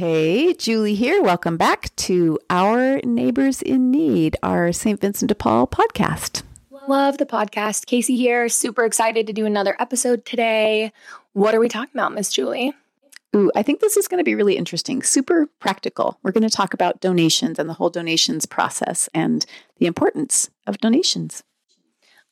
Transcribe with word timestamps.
Hey, 0.00 0.54
Julie 0.54 0.94
here. 0.94 1.22
Welcome 1.22 1.58
back 1.58 1.94
to 1.96 2.38
Our 2.48 3.02
Neighbors 3.04 3.60
in 3.60 3.90
Need, 3.90 4.34
our 4.42 4.72
St. 4.72 4.98
Vincent 4.98 5.28
de 5.28 5.34
Paul 5.34 5.66
podcast. 5.66 6.42
Love 6.88 7.18
the 7.18 7.26
podcast. 7.26 7.84
Casey 7.84 8.16
here. 8.16 8.48
Super 8.48 8.86
excited 8.86 9.26
to 9.26 9.34
do 9.34 9.44
another 9.44 9.76
episode 9.78 10.24
today. 10.24 10.90
What 11.34 11.54
are 11.54 11.60
we 11.60 11.68
talking 11.68 11.90
about, 11.92 12.14
Miss 12.14 12.32
Julie? 12.32 12.72
Ooh, 13.36 13.52
I 13.54 13.62
think 13.62 13.80
this 13.80 13.98
is 13.98 14.08
going 14.08 14.16
to 14.16 14.24
be 14.24 14.34
really 14.34 14.56
interesting, 14.56 15.02
super 15.02 15.48
practical. 15.58 16.18
We're 16.22 16.32
going 16.32 16.48
to 16.48 16.56
talk 16.56 16.72
about 16.72 17.02
donations 17.02 17.58
and 17.58 17.68
the 17.68 17.74
whole 17.74 17.90
donations 17.90 18.46
process 18.46 19.06
and 19.12 19.44
the 19.76 19.86
importance 19.86 20.48
of 20.66 20.78
donations. 20.78 21.44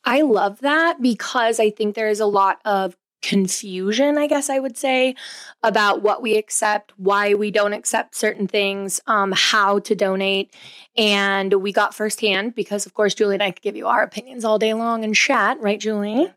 I 0.07 0.23
love 0.23 0.61
that 0.61 1.03
because 1.03 1.61
I 1.61 1.69
think 1.69 1.97
there 1.97 2.09
is 2.09 2.21
a 2.21 2.25
lot 2.25 2.61
of 2.65 2.97
confusion, 3.29 4.17
I 4.17 4.27
guess 4.27 4.49
I 4.49 4.59
would 4.59 4.79
say, 4.79 5.15
about 5.63 6.01
what 6.03 6.23
we 6.23 6.39
accept, 6.39 6.95
why 6.97 7.35
we 7.35 7.51
don't 7.51 7.75
accept 7.75 8.15
certain 8.15 8.49
things, 8.49 9.01
um, 9.07 9.35
how 9.37 9.81
to 9.81 9.95
donate. 9.95 10.55
And 10.97 11.53
we 11.55 11.71
got 11.71 11.95
firsthand 11.95 12.55
because, 12.55 12.87
of 12.87 12.95
course, 12.95 13.15
Julie 13.15 13.35
and 13.35 13.43
I 13.43 13.51
could 13.51 13.61
give 13.61 13.77
you 13.77 13.87
our 13.87 14.03
opinions 14.03 14.47
all 14.47 14.59
day 14.59 14.73
long 14.73 15.05
and 15.05 15.15
chat, 15.15 15.61
right, 15.61 15.79
Julie? 15.79 16.33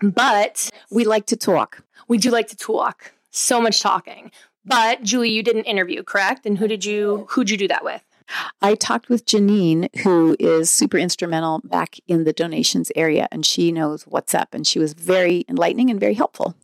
But 0.00 0.70
we 0.92 1.04
like 1.04 1.26
to 1.26 1.36
talk. 1.36 1.82
We 2.06 2.18
do 2.18 2.30
like 2.30 2.46
to 2.48 2.56
talk. 2.56 3.12
So 3.32 3.60
much 3.60 3.80
talking. 3.80 4.30
But 4.64 5.02
Julie, 5.02 5.30
you 5.30 5.42
did 5.42 5.56
an 5.56 5.64
interview, 5.64 6.04
correct? 6.04 6.46
And 6.46 6.56
who 6.56 6.68
did 6.68 6.84
you 6.84 7.26
who'd 7.30 7.50
you 7.50 7.56
do 7.56 7.66
that 7.66 7.82
with? 7.82 8.02
I 8.60 8.74
talked 8.74 9.08
with 9.08 9.26
Janine, 9.26 9.94
who 10.00 10.36
is 10.38 10.70
super 10.70 10.96
instrumental 10.96 11.60
back 11.64 11.98
in 12.06 12.24
the 12.24 12.32
donations 12.32 12.90
area, 12.96 13.28
and 13.30 13.44
she 13.44 13.72
knows 13.72 14.04
what's 14.04 14.34
up. 14.34 14.54
And 14.54 14.66
she 14.66 14.78
was 14.78 14.94
very 14.94 15.44
enlightening 15.48 15.90
and 15.90 16.00
very 16.00 16.14
helpful. 16.14 16.54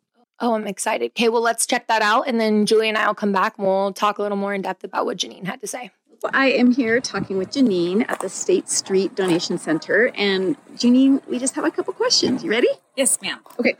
Oh, 0.41 0.55
I'm 0.55 0.67
excited. 0.67 1.11
Okay, 1.13 1.29
well, 1.29 1.43
let's 1.43 1.67
check 1.67 1.89
that 1.89 2.01
out. 2.01 2.29
And 2.29 2.41
then 2.41 2.65
Julie 2.65 2.89
and 2.89 2.97
I 2.97 3.07
will 3.07 3.15
come 3.15 3.33
back 3.33 3.59
and 3.59 3.67
we'll 3.67 3.93
talk 3.93 4.19
a 4.19 4.23
little 4.23 4.37
more 4.37 4.55
in 4.55 4.63
depth 4.63 4.85
about 4.85 5.05
what 5.05 5.17
Janine 5.17 5.47
had 5.47 5.61
to 5.61 5.67
say. 5.67 5.91
Well, 6.23 6.33
I 6.35 6.51
am 6.51 6.73
here 6.73 7.01
talking 7.01 7.39
with 7.39 7.51
Janine 7.51 8.09
at 8.09 8.21
the 8.21 8.29
State 8.29 8.69
Street 8.69 9.15
Donation 9.15 9.59
Center. 9.59 10.13
And 10.15 10.57
Janine, 10.75 11.27
we 11.29 11.39
just 11.39 11.55
have 11.55 11.65
a 11.65 11.71
couple 11.71 11.93
questions. 11.93 12.43
You 12.43 12.51
ready? 12.51 12.69
Yes, 12.97 13.21
ma'am. 13.21 13.39
Okay. 13.59 13.75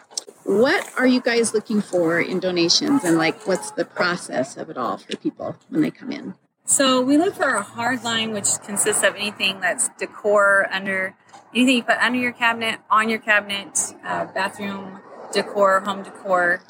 What 0.45 0.89
are 0.97 1.07
you 1.07 1.21
guys 1.21 1.53
looking 1.53 1.81
for 1.81 2.21
in 2.21 2.41
donations 2.41 3.05
and 3.05 3.19
like 3.19 3.47
what's 3.47 3.71
the 3.73 3.85
process 3.85 4.57
of 4.57 4.71
it 4.71 4.79
all 4.79 4.97
for 4.99 5.17
people 5.17 5.57
when 5.69 5.83
they 5.83 5.91
come 5.91 6.11
in? 6.11 6.35
So 6.69 7.01
we 7.01 7.17
look 7.17 7.35
for 7.35 7.55
a 7.55 7.63
hard 7.63 8.05
line, 8.05 8.33
which 8.33 8.61
consists 8.63 9.03
of 9.03 9.15
anything 9.15 9.61
that's 9.61 9.89
decor 9.99 10.69
under 10.71 11.15
anything 11.55 11.77
you 11.77 11.83
put 11.83 11.97
under 11.97 12.19
your 12.19 12.33
cabinet, 12.33 12.81
on 12.91 13.09
your 13.09 13.21
cabinet, 13.21 13.95
uh, 14.05 14.27
bathroom 14.27 15.01
decor, 15.33 15.81
home 15.81 16.03
decor, 16.03 16.61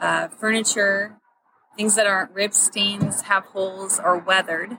uh, 0.00 0.26
furniture, 0.26 1.20
things 1.76 1.94
that 1.94 2.08
aren't 2.08 2.32
ripped, 2.32 2.56
stains, 2.56 3.22
have 3.22 3.44
holes, 3.44 4.00
or 4.02 4.18
weathered, 4.18 4.78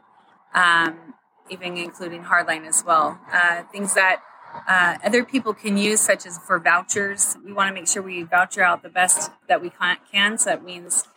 um, 0.53 1.13
even 1.49 1.77
including 1.77 2.23
hardline 2.23 2.67
as 2.67 2.83
well. 2.85 3.21
Uh, 3.31 3.63
things 3.71 3.93
that 3.93 4.21
uh, 4.67 4.97
other 5.01 5.23
people 5.23 5.53
can 5.53 5.77
use, 5.77 6.01
such 6.01 6.25
as 6.25 6.37
for 6.39 6.59
vouchers. 6.59 7.37
We 7.45 7.53
want 7.53 7.69
to 7.69 7.73
make 7.73 7.87
sure 7.87 8.03
we 8.03 8.23
voucher 8.23 8.63
out 8.63 8.83
the 8.83 8.89
best 8.89 9.31
that 9.47 9.61
we 9.61 9.69
can. 10.11 10.37
So 10.37 10.49
that 10.49 10.65
means 10.65 11.07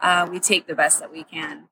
uh, 0.00 0.28
we 0.30 0.38
take 0.38 0.68
the 0.68 0.76
best 0.76 1.00
that 1.00 1.10
we 1.10 1.24
can. 1.24 1.66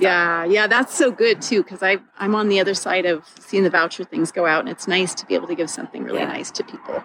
Yeah, 0.00 0.44
yeah, 0.44 0.66
that's 0.66 0.94
so 0.94 1.10
good 1.10 1.40
too 1.40 1.62
because 1.62 1.82
I 1.82 1.98
I'm 2.18 2.34
on 2.34 2.48
the 2.48 2.60
other 2.60 2.74
side 2.74 3.06
of 3.06 3.24
seeing 3.40 3.64
the 3.64 3.70
voucher 3.70 4.04
things 4.04 4.30
go 4.30 4.44
out, 4.46 4.60
and 4.60 4.68
it's 4.68 4.86
nice 4.86 5.14
to 5.14 5.26
be 5.26 5.34
able 5.34 5.46
to 5.48 5.54
give 5.54 5.70
something 5.70 6.04
really 6.04 6.18
yeah. 6.18 6.26
nice 6.26 6.50
to 6.52 6.64
people. 6.64 7.02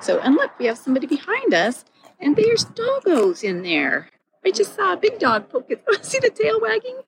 So, 0.00 0.18
and 0.20 0.34
look, 0.34 0.50
we 0.58 0.66
have 0.66 0.76
somebody 0.76 1.06
behind 1.06 1.54
us, 1.54 1.84
and 2.20 2.36
there's 2.36 2.66
doggos 2.66 3.42
in 3.42 3.62
there. 3.62 4.10
I 4.44 4.50
just 4.50 4.76
saw 4.76 4.92
a 4.92 4.96
big 4.96 5.18
dog 5.18 5.48
poke 5.48 5.70
it. 5.70 5.82
See 6.04 6.18
the 6.18 6.30
tail 6.30 6.60
wagging? 6.60 7.00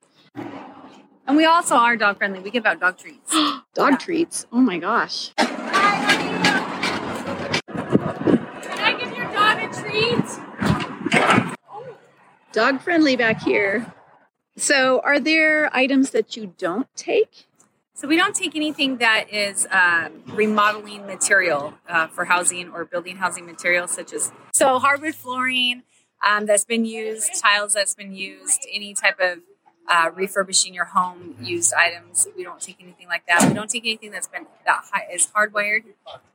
And 1.26 1.36
we 1.36 1.44
also 1.44 1.74
are 1.76 1.94
dog 1.94 2.16
friendly. 2.16 2.40
We 2.40 2.50
give 2.50 2.64
out 2.64 2.80
dog 2.80 2.96
treats. 2.96 3.30
dog 3.74 3.90
yeah. 3.90 3.96
treats? 3.98 4.46
Oh 4.50 4.60
my 4.60 4.78
gosh. 4.78 5.32
Can 5.36 5.46
I 8.78 8.96
give 8.98 9.14
your 9.14 9.30
dog 9.30 9.58
a 9.58 9.68
treat? 9.74 10.24
Dog 12.52 12.80
friendly 12.80 13.14
back 13.14 13.42
here. 13.42 13.92
So, 14.58 15.00
are 15.04 15.20
there 15.20 15.74
items 15.74 16.10
that 16.10 16.36
you 16.36 16.54
don't 16.58 16.88
take? 16.96 17.46
So, 17.94 18.08
we 18.08 18.16
don't 18.16 18.34
take 18.34 18.56
anything 18.56 18.96
that 18.98 19.32
is 19.32 19.66
uh, 19.66 20.08
remodeling 20.26 21.06
material 21.06 21.74
uh, 21.88 22.08
for 22.08 22.24
housing 22.24 22.70
or 22.70 22.84
building 22.84 23.16
housing 23.16 23.46
materials, 23.46 23.92
such 23.92 24.12
as 24.12 24.32
so 24.52 24.80
hardwood 24.80 25.14
flooring 25.14 25.84
um, 26.26 26.46
that's 26.46 26.64
been 26.64 26.84
used, 26.84 27.40
tiles 27.40 27.74
that's 27.74 27.94
been 27.94 28.12
used, 28.12 28.66
any 28.72 28.94
type 28.94 29.20
of 29.20 29.38
uh, 29.88 30.10
refurbishing 30.12 30.74
your 30.74 30.86
home 30.86 31.36
used 31.40 31.72
items. 31.72 32.26
We 32.36 32.42
don't 32.42 32.60
take 32.60 32.78
anything 32.80 33.06
like 33.06 33.26
that. 33.28 33.48
We 33.48 33.54
don't 33.54 33.70
take 33.70 33.84
anything 33.84 34.10
that's 34.10 34.26
been 34.26 34.46
that 34.66 34.84
high, 34.92 35.06
is 35.12 35.28
hardwired, 35.28 35.84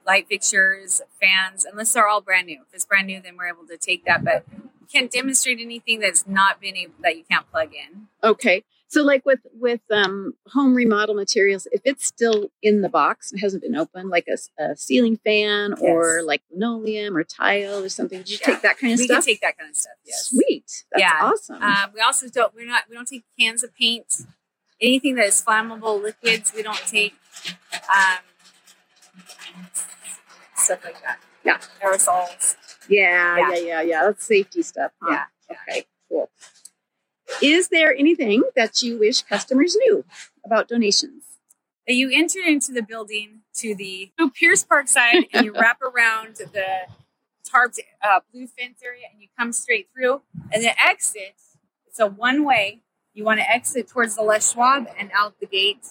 light 0.08 0.28
fixtures, 0.30 1.02
fans, 1.22 1.66
unless 1.70 1.92
they're 1.92 2.08
all 2.08 2.22
brand 2.22 2.48
new. 2.48 2.62
If 2.62 2.74
it's 2.74 2.86
brand 2.86 3.08
new, 3.08 3.22
then 3.22 3.36
we're 3.36 3.48
able 3.48 3.68
to 3.68 3.78
take 3.78 4.06
that. 4.06 4.24
But 4.24 4.46
can't 4.92 5.12
demonstrate 5.12 5.60
anything 5.60 6.00
that's 6.00 6.26
not 6.28 6.60
been 6.62 6.76
able 6.78 6.94
that 7.02 7.18
you 7.18 7.24
can't 7.30 7.50
plug 7.52 7.70
in. 7.74 8.08
Okay. 8.24 8.64
So 8.88 9.02
like 9.02 9.26
with 9.26 9.40
with 9.54 9.82
um, 9.92 10.36
home 10.50 10.76
remodel 10.76 11.16
materials, 11.16 11.68
if 11.72 11.82
it's 11.84 12.06
still 12.06 12.52
in 12.62 12.82
the 12.82 12.90
box 12.90 13.32
and 13.32 13.42
hasn't 13.42 13.64
been 13.64 13.76
opened, 13.76 14.10
like 14.10 14.28
a, 14.28 14.64
a 14.64 14.76
ceiling 14.76 15.18
fan 15.18 15.72
yes. 15.72 15.80
or 15.82 16.22
like 16.22 16.44
linoleum 16.52 17.18
or 17.18 17.24
tile 17.24 17.84
or 17.84 17.90
something, 17.90 18.20
did 18.20 18.30
you 18.30 18.38
yeah. 18.42 18.54
take 18.54 18.62
that 18.62 18.78
kind 18.78 18.94
of 18.94 19.00
we 19.00 19.06
stuff? 19.06 19.26
We 19.26 19.34
can 19.34 19.34
take 19.34 19.42
that 19.42 19.58
kind 19.58 19.72
of 19.72 19.76
stuff. 19.76 19.94
Yes. 20.06 20.30
Sweet. 20.30 20.86
That's 20.92 21.02
yeah. 21.02 21.20
awesome. 21.24 21.58
Uh, 21.60 21.88
we 21.96 22.02
also 22.02 22.28
don't. 22.30 22.54
We're 22.54 22.68
not. 22.68 22.84
We 22.88 22.96
don't 22.96 23.08
take 23.08 23.24
cans 23.40 23.64
of 23.64 23.74
paint. 23.74 24.14
Anything 24.80 25.16
that 25.16 25.26
is 25.26 25.42
flammable 25.42 26.00
liquids, 26.00 26.54
we 26.56 26.62
don't 26.62 26.78
take. 26.86 27.16
Um, 27.74 28.20
stuff 30.56 30.86
like 30.86 31.02
that. 31.02 31.20
Yeah. 31.44 31.58
Aerosols. 31.84 32.58
Yeah, 32.90 33.38
yeah, 33.38 33.50
yeah, 33.50 33.58
yeah, 33.58 33.82
yeah. 33.82 34.04
That's 34.06 34.26
safety 34.26 34.62
stuff. 34.62 34.92
Huh? 35.02 35.12
Yeah. 35.12 35.56
Okay, 35.70 35.86
cool. 36.10 36.30
Is 37.42 37.70
there 37.70 37.96
anything 37.96 38.44
that 38.56 38.82
you 38.82 39.00
wish 39.00 39.22
customers 39.22 39.76
knew 39.76 40.06
about 40.46 40.68
donations? 40.68 41.24
That 41.88 41.96
you 41.96 42.10
enter 42.14 42.40
into 42.40 42.72
the 42.72 42.82
building 42.82 43.42
to 43.56 43.76
the 43.76 44.12
Pierce 44.34 44.64
Park 44.64 44.88
side 44.88 45.26
and 45.34 45.46
you 45.46 45.54
wrap 45.54 45.82
around 45.82 46.36
the 46.38 46.66
tarped 47.50 47.80
uh, 48.02 48.22
blue 48.32 48.48
fence 48.48 48.80
area 48.84 49.06
and 49.12 49.22
you 49.22 49.28
come 49.38 49.52
straight 49.52 49.90
through. 49.94 50.22
And 50.52 50.64
the 50.64 50.82
exit, 50.82 51.36
it's 51.88 52.00
a 52.00 52.08
one 52.08 52.46
way. 52.46 52.82
You 53.14 53.24
want 53.24 53.40
to 53.42 53.50
exit 53.50 53.88
towards 53.88 54.16
the 54.16 54.24
Les 54.24 54.52
Schwab 54.52 54.88
and 54.98 55.12
out 55.14 55.40
the 55.40 55.46
gate 55.46 55.86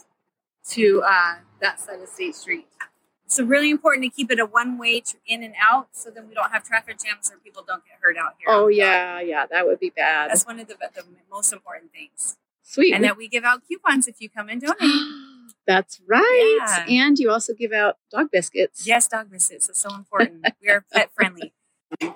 to 0.71 1.03
uh, 1.07 1.35
that 1.61 1.81
side 1.81 2.01
of 2.01 2.09
State 2.09 2.35
Street. 2.35 2.67
So 3.33 3.45
really 3.45 3.71
important 3.71 4.05
to 4.05 4.11
keep 4.11 4.31
it 4.31 4.39
a 4.39 4.45
one 4.45 4.77
way 4.77 5.03
in 5.27 5.43
and 5.43 5.55
out, 5.59 5.89
so 5.93 6.11
then 6.11 6.29
we 6.29 6.35
don't 6.35 6.51
have 6.51 6.65
traffic 6.65 6.99
jams 7.03 7.31
or 7.33 7.39
people 7.39 7.65
don't 7.67 7.83
get 7.83 7.97
hurt 8.03 8.19
out 8.19 8.35
here. 8.39 8.49
Oh 8.51 8.67
um, 8.67 8.73
yeah, 8.73 9.23
yeah, 9.23 9.47
that 9.47 9.67
would 9.67 9.81
be 9.81 9.89
bad. 9.89 10.29
That's 10.29 10.45
one 10.45 10.61
of 10.61 10.69
the, 10.69 10.77
the 10.95 11.05
most 11.31 11.51
important 11.51 11.93
things. 11.93 12.37
Sweet, 12.63 12.93
and 12.93 13.03
that 13.05 13.17
we 13.17 13.29
give 13.29 13.43
out 13.43 13.63
coupons 13.67 14.07
if 14.07 14.21
you 14.21 14.29
come 14.29 14.51
and 14.51 14.61
donate. 14.61 14.77
That's 15.67 15.99
right. 16.07 16.59
Yeah. 16.61 17.05
And 17.07 17.19
you 17.19 17.31
also 17.31 17.55
give 17.55 17.73
out 17.73 17.97
dog 18.11 18.31
biscuits. 18.31 18.87
Yes, 18.87 19.09
dog 19.09 19.31
biscuits. 19.31 19.67
It's 19.71 19.81
so 19.81 19.95
important. 19.95 20.47
we 20.61 20.69
are 20.69 20.85
pet 20.93 21.11
friendly. 21.15 21.55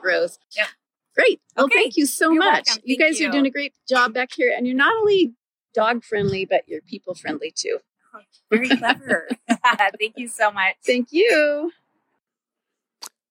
Gross. 0.03 0.39
Yep. 0.55 0.67
Great. 1.15 1.41
Well, 1.57 1.65
okay. 1.65 1.77
thank 1.77 1.97
you 1.97 2.05
so 2.05 2.33
you're 2.33 2.43
much. 2.43 2.69
You 2.85 2.99
guys 2.99 3.19
you. 3.19 3.29
are 3.29 3.33
doing 3.33 3.47
a 3.47 3.51
great 3.51 3.73
job 3.89 4.13
back 4.13 4.33
here, 4.37 4.53
and 4.55 4.67
you're 4.67 4.77
not 4.77 4.95
only 4.95 5.33
dog 5.73 6.05
friendly, 6.05 6.45
but 6.45 6.65
you're 6.67 6.83
people 6.83 7.15
friendly 7.15 7.51
too. 7.51 7.79
Very 8.51 8.69
clever. 8.69 9.29
Thank 9.99 10.15
you 10.17 10.29
so 10.29 10.51
much. 10.51 10.77
Thank 10.85 11.09
you. 11.13 11.73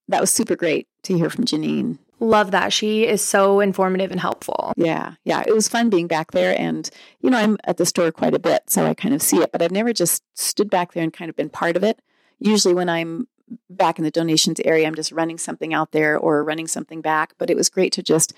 That 0.07 0.21
was 0.21 0.31
super 0.31 0.55
great 0.55 0.87
to 1.03 1.17
hear 1.17 1.29
from 1.29 1.45
Janine. 1.45 1.97
Love 2.19 2.51
that. 2.51 2.71
She 2.71 3.05
is 3.05 3.21
so 3.21 3.59
informative 3.59 4.11
and 4.11 4.19
helpful. 4.19 4.73
Yeah. 4.77 5.15
Yeah. 5.25 5.43
It 5.45 5.53
was 5.53 5.67
fun 5.67 5.89
being 5.89 6.07
back 6.07 6.31
there. 6.31 6.59
And, 6.59 6.89
you 7.21 7.29
know, 7.29 7.37
I'm 7.37 7.57
at 7.65 7.77
the 7.77 7.85
store 7.85 8.11
quite 8.11 8.33
a 8.33 8.39
bit, 8.39 8.63
so 8.69 8.85
I 8.85 8.93
kind 8.93 9.13
of 9.13 9.21
see 9.21 9.37
it, 9.37 9.51
but 9.51 9.61
I've 9.61 9.71
never 9.71 9.91
just 9.91 10.23
stood 10.33 10.69
back 10.69 10.93
there 10.93 11.03
and 11.03 11.11
kind 11.11 11.29
of 11.29 11.35
been 11.35 11.49
part 11.49 11.75
of 11.75 11.83
it. 11.83 12.01
Usually 12.39 12.73
when 12.73 12.89
I'm 12.89 13.27
back 13.69 13.97
in 13.97 14.05
the 14.05 14.11
donations 14.11 14.59
area, 14.63 14.87
I'm 14.87 14.95
just 14.95 15.11
running 15.11 15.37
something 15.37 15.73
out 15.73 15.91
there 15.91 16.17
or 16.17 16.43
running 16.43 16.67
something 16.67 17.01
back. 17.01 17.33
But 17.37 17.49
it 17.49 17.57
was 17.57 17.69
great 17.69 17.91
to 17.93 18.03
just 18.03 18.33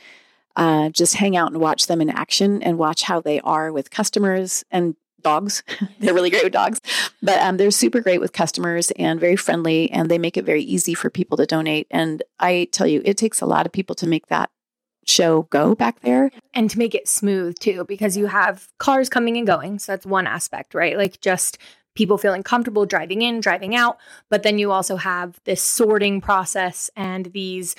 uh, 0.55 0.89
just 0.89 1.15
hang 1.15 1.37
out 1.37 1.51
and 1.51 1.61
watch 1.61 1.85
them 1.85 2.01
in 2.01 2.09
action 2.09 2.63
and 2.63 2.79
watch 2.79 3.03
how 3.03 3.21
they 3.21 3.39
are 3.41 3.71
with 3.71 3.91
customers 3.91 4.65
and 4.71 4.95
dogs. 5.27 5.63
they're 5.99 6.13
really 6.13 6.29
great 6.29 6.43
with 6.43 6.53
dogs, 6.53 6.79
but 7.21 7.39
um, 7.39 7.57
they're 7.57 7.71
super 7.71 7.99
great 7.99 8.19
with 8.19 8.33
customers 8.33 8.91
and 8.91 9.19
very 9.19 9.35
friendly, 9.35 9.91
and 9.91 10.09
they 10.09 10.17
make 10.17 10.37
it 10.37 10.45
very 10.45 10.63
easy 10.63 10.93
for 10.93 11.09
people 11.09 11.37
to 11.37 11.45
donate. 11.45 11.87
And 11.91 12.23
I 12.39 12.69
tell 12.71 12.87
you, 12.87 13.01
it 13.03 13.17
takes 13.17 13.41
a 13.41 13.45
lot 13.45 13.65
of 13.65 13.71
people 13.71 13.95
to 13.95 14.07
make 14.07 14.27
that 14.27 14.49
show 15.05 15.43
go 15.43 15.75
back 15.75 16.01
there. 16.01 16.31
And 16.53 16.69
to 16.69 16.77
make 16.77 16.93
it 16.93 17.07
smooth 17.07 17.57
too 17.59 17.85
because 17.87 18.17
you 18.17 18.27
have 18.27 18.67
cars 18.77 19.09
coming 19.09 19.37
and 19.37 19.47
going. 19.47 19.79
So 19.79 19.93
that's 19.93 20.05
one 20.05 20.27
aspect 20.27 20.73
right? 20.73 20.97
Like 20.97 21.21
just 21.21 21.57
people 21.95 22.17
feeling 22.17 22.43
comfortable 22.43 22.85
driving 22.85 23.21
in 23.21 23.39
driving 23.39 23.75
out. 23.75 23.97
But 24.29 24.43
then 24.43 24.59
you 24.59 24.71
also 24.71 24.97
have 24.97 25.39
this 25.45 25.61
sorting 25.61 26.21
process 26.21 26.89
and 26.95 27.27
these 27.27 27.75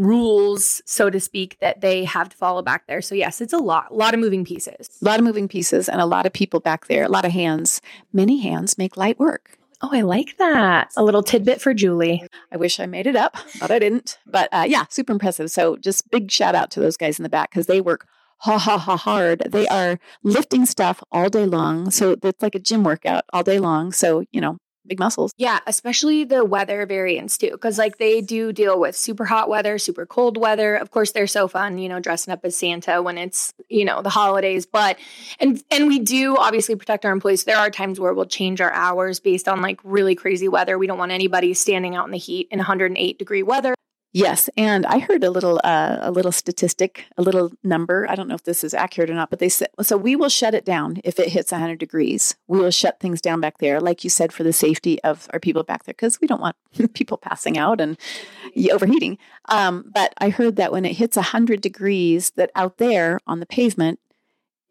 rules, 0.00 0.82
so 0.86 1.10
to 1.10 1.20
speak, 1.20 1.58
that 1.60 1.80
they 1.80 2.04
have 2.04 2.30
to 2.30 2.36
follow 2.36 2.62
back 2.62 2.86
there. 2.86 3.02
So 3.02 3.14
yes, 3.14 3.40
it's 3.40 3.52
a 3.52 3.58
lot, 3.58 3.90
a 3.90 3.94
lot 3.94 4.14
of 4.14 4.20
moving 4.20 4.44
pieces. 4.44 4.88
A 5.00 5.04
lot 5.04 5.18
of 5.18 5.24
moving 5.24 5.46
pieces 5.46 5.88
and 5.88 6.00
a 6.00 6.06
lot 6.06 6.26
of 6.26 6.32
people 6.32 6.60
back 6.60 6.86
there, 6.86 7.04
a 7.04 7.08
lot 7.08 7.24
of 7.24 7.32
hands. 7.32 7.80
Many 8.12 8.40
hands 8.40 8.78
make 8.78 8.96
light 8.96 9.18
work. 9.18 9.58
Oh, 9.82 9.90
I 9.92 10.02
like 10.02 10.36
that. 10.38 10.92
A 10.96 11.02
little 11.02 11.22
tidbit 11.22 11.60
for 11.60 11.72
Julie. 11.72 12.26
I 12.52 12.56
wish 12.56 12.80
I 12.80 12.86
made 12.86 13.06
it 13.06 13.16
up, 13.16 13.36
but 13.60 13.70
I 13.70 13.78
didn't. 13.78 14.18
But 14.26 14.48
uh, 14.52 14.64
yeah, 14.66 14.84
super 14.90 15.12
impressive. 15.12 15.50
So 15.50 15.76
just 15.76 16.10
big 16.10 16.30
shout 16.30 16.54
out 16.54 16.70
to 16.72 16.80
those 16.80 16.96
guys 16.96 17.18
in 17.18 17.22
the 17.22 17.30
back 17.30 17.50
because 17.50 17.66
they 17.66 17.80
work 17.80 18.06
ha 18.40 18.58
ha 18.58 18.78
ha 18.78 18.96
hard. 18.96 19.42
They 19.48 19.66
are 19.68 19.98
lifting 20.22 20.66
stuff 20.66 21.02
all 21.10 21.28
day 21.28 21.46
long. 21.46 21.90
So 21.90 22.16
it's 22.22 22.42
like 22.42 22.54
a 22.54 22.58
gym 22.58 22.84
workout 22.84 23.24
all 23.32 23.42
day 23.42 23.58
long. 23.58 23.92
So, 23.92 24.24
you 24.32 24.40
know, 24.40 24.58
big 24.90 24.98
muscles. 24.98 25.32
Yeah, 25.38 25.60
especially 25.66 26.24
the 26.24 26.44
weather 26.44 26.84
variants 26.84 27.38
too, 27.38 27.52
because 27.52 27.78
like 27.78 27.96
they 27.96 28.20
do 28.20 28.52
deal 28.52 28.78
with 28.78 28.94
super 28.96 29.24
hot 29.24 29.48
weather, 29.48 29.78
super 29.78 30.04
cold 30.04 30.36
weather. 30.36 30.74
Of 30.74 30.90
course, 30.90 31.12
they're 31.12 31.26
so 31.26 31.48
fun, 31.48 31.78
you 31.78 31.88
know, 31.88 32.00
dressing 32.00 32.32
up 32.32 32.44
as 32.44 32.56
Santa 32.56 33.00
when 33.00 33.16
it's 33.16 33.54
you 33.68 33.84
know 33.84 34.02
the 34.02 34.10
holidays. 34.10 34.66
But 34.66 34.98
and 35.38 35.62
and 35.70 35.86
we 35.86 36.00
do 36.00 36.36
obviously 36.36 36.76
protect 36.76 37.06
our 37.06 37.12
employees. 37.12 37.44
There 37.44 37.56
are 37.56 37.70
times 37.70 37.98
where 37.98 38.12
we'll 38.12 38.26
change 38.26 38.60
our 38.60 38.72
hours 38.72 39.20
based 39.20 39.48
on 39.48 39.62
like 39.62 39.80
really 39.84 40.14
crazy 40.14 40.48
weather. 40.48 40.76
We 40.76 40.88
don't 40.88 40.98
want 40.98 41.12
anybody 41.12 41.54
standing 41.54 41.94
out 41.94 42.04
in 42.04 42.10
the 42.10 42.18
heat 42.18 42.48
in 42.50 42.58
108 42.58 43.18
degree 43.18 43.44
weather. 43.44 43.74
Yes, 44.12 44.50
and 44.56 44.84
I 44.86 44.98
heard 44.98 45.22
a 45.22 45.30
little 45.30 45.60
uh, 45.62 45.98
a 46.00 46.10
little 46.10 46.32
statistic, 46.32 47.06
a 47.16 47.22
little 47.22 47.52
number. 47.62 48.06
I 48.08 48.16
don't 48.16 48.26
know 48.26 48.34
if 48.34 48.42
this 48.42 48.64
is 48.64 48.74
accurate 48.74 49.08
or 49.08 49.14
not, 49.14 49.30
but 49.30 49.38
they 49.38 49.48
said 49.48 49.68
so. 49.82 49.96
We 49.96 50.16
will 50.16 50.28
shut 50.28 50.52
it 50.52 50.64
down 50.64 51.00
if 51.04 51.20
it 51.20 51.28
hits 51.28 51.52
100 51.52 51.78
degrees. 51.78 52.34
We 52.48 52.58
will 52.58 52.72
shut 52.72 52.98
things 52.98 53.20
down 53.20 53.40
back 53.40 53.58
there, 53.58 53.80
like 53.80 54.02
you 54.02 54.10
said, 54.10 54.32
for 54.32 54.42
the 54.42 54.52
safety 54.52 55.00
of 55.04 55.28
our 55.32 55.38
people 55.38 55.62
back 55.62 55.84
there, 55.84 55.94
because 55.94 56.20
we 56.20 56.26
don't 56.26 56.40
want 56.40 56.56
people 56.94 57.18
passing 57.18 57.56
out 57.56 57.80
and 57.80 57.96
overheating. 58.72 59.16
Um, 59.48 59.88
but 59.94 60.12
I 60.18 60.30
heard 60.30 60.56
that 60.56 60.72
when 60.72 60.84
it 60.84 60.96
hits 60.96 61.16
100 61.16 61.60
degrees, 61.60 62.32
that 62.32 62.50
out 62.56 62.78
there 62.78 63.20
on 63.28 63.38
the 63.38 63.46
pavement, 63.46 64.00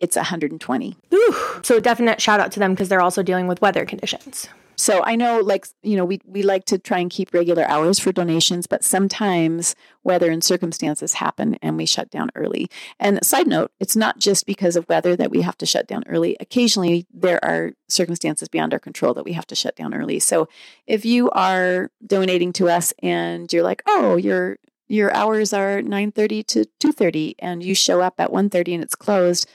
it's 0.01 0.17
120. 0.17 0.97
Ooh, 1.13 1.35
so 1.61 1.79
definite 1.79 2.21
shout 2.21 2.41
out 2.41 2.51
to 2.51 2.59
them 2.59 2.73
because 2.73 2.89
they're 2.89 3.01
also 3.01 3.23
dealing 3.23 3.47
with 3.47 3.61
weather 3.61 3.85
conditions. 3.85 4.49
So 4.79 5.03
I 5.03 5.17
know, 5.17 5.41
like, 5.41 5.67
you 5.83 5.97
know, 5.97 6.05
we, 6.05 6.21
we 6.25 6.41
like 6.41 6.63
to 6.65 6.79
try 6.79 6.99
and 6.99 7.11
keep 7.11 7.33
regular 7.33 7.67
hours 7.67 7.99
for 7.99 8.13
donations, 8.13 8.65
but 8.65 8.81
sometimes 8.81 9.75
weather 10.05 10.31
and 10.31 10.41
circumstances 10.41 11.15
happen 11.15 11.55
and 11.61 11.75
we 11.75 11.85
shut 11.85 12.09
down 12.09 12.31
early. 12.33 12.69
And 12.97 13.23
side 13.25 13.45
note, 13.45 13.73
it's 13.81 13.97
not 13.97 14.19
just 14.19 14.45
because 14.45 14.77
of 14.77 14.87
weather 14.87 15.17
that 15.17 15.31
we 15.31 15.41
have 15.41 15.57
to 15.57 15.65
shut 15.65 15.85
down 15.85 16.05
early. 16.07 16.37
Occasionally, 16.39 17.05
there 17.13 17.43
are 17.43 17.73
circumstances 17.89 18.47
beyond 18.47 18.71
our 18.71 18.79
control 18.79 19.13
that 19.15 19.25
we 19.25 19.33
have 19.33 19.47
to 19.47 19.55
shut 19.55 19.75
down 19.75 19.93
early. 19.93 20.17
So 20.17 20.47
if 20.87 21.03
you 21.03 21.29
are 21.31 21.91
donating 22.07 22.53
to 22.53 22.69
us 22.69 22.93
and 23.03 23.51
you're 23.51 23.63
like, 23.63 23.83
oh, 23.85 24.15
your 24.15 24.59
your 24.87 25.13
hours 25.13 25.51
are 25.51 25.81
9:30 25.81 26.47
to 26.47 26.65
2:30 26.79 27.35
and 27.39 27.61
you 27.61 27.75
show 27.75 27.99
up 27.99 28.15
at 28.17 28.31
1:30 28.31 28.75
and 28.75 28.83
it's 28.83 28.95
closed, 28.95 29.45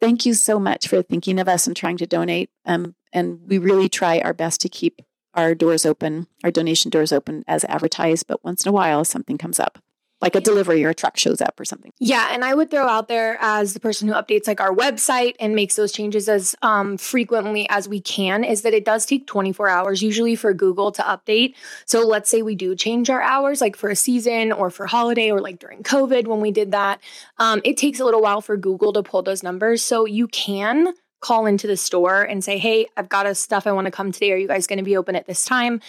thank 0.00 0.26
you 0.26 0.34
so 0.34 0.58
much 0.58 0.88
for 0.88 1.02
thinking 1.02 1.38
of 1.38 1.48
us 1.48 1.66
and 1.66 1.76
trying 1.76 1.96
to 1.98 2.06
donate. 2.06 2.50
Um, 2.64 2.94
and 3.12 3.40
we 3.46 3.58
really 3.58 3.88
try 3.88 4.20
our 4.20 4.34
best 4.34 4.60
to 4.62 4.68
keep 4.68 5.02
our 5.34 5.54
doors 5.54 5.84
open, 5.84 6.26
our 6.44 6.50
donation 6.50 6.90
doors 6.90 7.12
open 7.12 7.44
as 7.46 7.64
advertised. 7.64 8.26
But 8.26 8.44
once 8.44 8.64
in 8.64 8.70
a 8.70 8.72
while, 8.72 9.04
something 9.04 9.38
comes 9.38 9.60
up 9.60 9.78
like 10.26 10.34
a 10.34 10.40
delivery 10.40 10.84
or 10.84 10.88
a 10.88 10.94
truck 10.94 11.16
shows 11.16 11.40
up 11.40 11.58
or 11.60 11.64
something. 11.64 11.92
Yeah, 12.00 12.30
and 12.32 12.44
I 12.44 12.52
would 12.52 12.68
throw 12.68 12.88
out 12.88 13.06
there 13.06 13.38
as 13.40 13.74
the 13.74 13.80
person 13.80 14.08
who 14.08 14.14
updates 14.14 14.48
like 14.48 14.60
our 14.60 14.74
website 14.74 15.36
and 15.38 15.54
makes 15.54 15.76
those 15.76 15.92
changes 15.92 16.28
as 16.28 16.56
um, 16.62 16.96
frequently 16.96 17.68
as 17.70 17.88
we 17.88 18.00
can 18.00 18.42
is 18.42 18.62
that 18.62 18.74
it 18.74 18.84
does 18.84 19.06
take 19.06 19.28
24 19.28 19.68
hours 19.68 20.02
usually 20.02 20.34
for 20.34 20.52
Google 20.52 20.90
to 20.90 21.02
update. 21.02 21.54
So 21.84 22.04
let's 22.04 22.28
say 22.28 22.42
we 22.42 22.56
do 22.56 22.74
change 22.74 23.08
our 23.08 23.22
hours 23.22 23.60
like 23.60 23.76
for 23.76 23.88
a 23.88 23.94
season 23.94 24.50
or 24.50 24.68
for 24.68 24.86
holiday 24.86 25.30
or 25.30 25.40
like 25.40 25.60
during 25.60 25.84
COVID 25.84 26.26
when 26.26 26.40
we 26.40 26.50
did 26.50 26.72
that, 26.72 27.00
um, 27.38 27.60
it 27.64 27.76
takes 27.76 28.00
a 28.00 28.04
little 28.04 28.20
while 28.20 28.40
for 28.40 28.56
Google 28.56 28.92
to 28.94 29.04
pull 29.04 29.22
those 29.22 29.44
numbers. 29.44 29.80
So 29.80 30.06
you 30.06 30.26
can 30.26 30.92
call 31.20 31.46
into 31.46 31.68
the 31.68 31.76
store 31.76 32.22
and 32.22 32.42
say, 32.42 32.58
"Hey, 32.58 32.86
I've 32.96 33.08
got 33.08 33.26
a 33.26 33.34
stuff 33.34 33.66
I 33.66 33.72
want 33.72 33.86
to 33.86 33.90
come 33.90 34.12
today. 34.12 34.32
Are 34.32 34.36
you 34.36 34.48
guys 34.48 34.66
going 34.66 34.78
to 34.78 34.84
be 34.84 34.96
open 34.96 35.16
at 35.16 35.26
this 35.26 35.44
time?" 35.44 35.80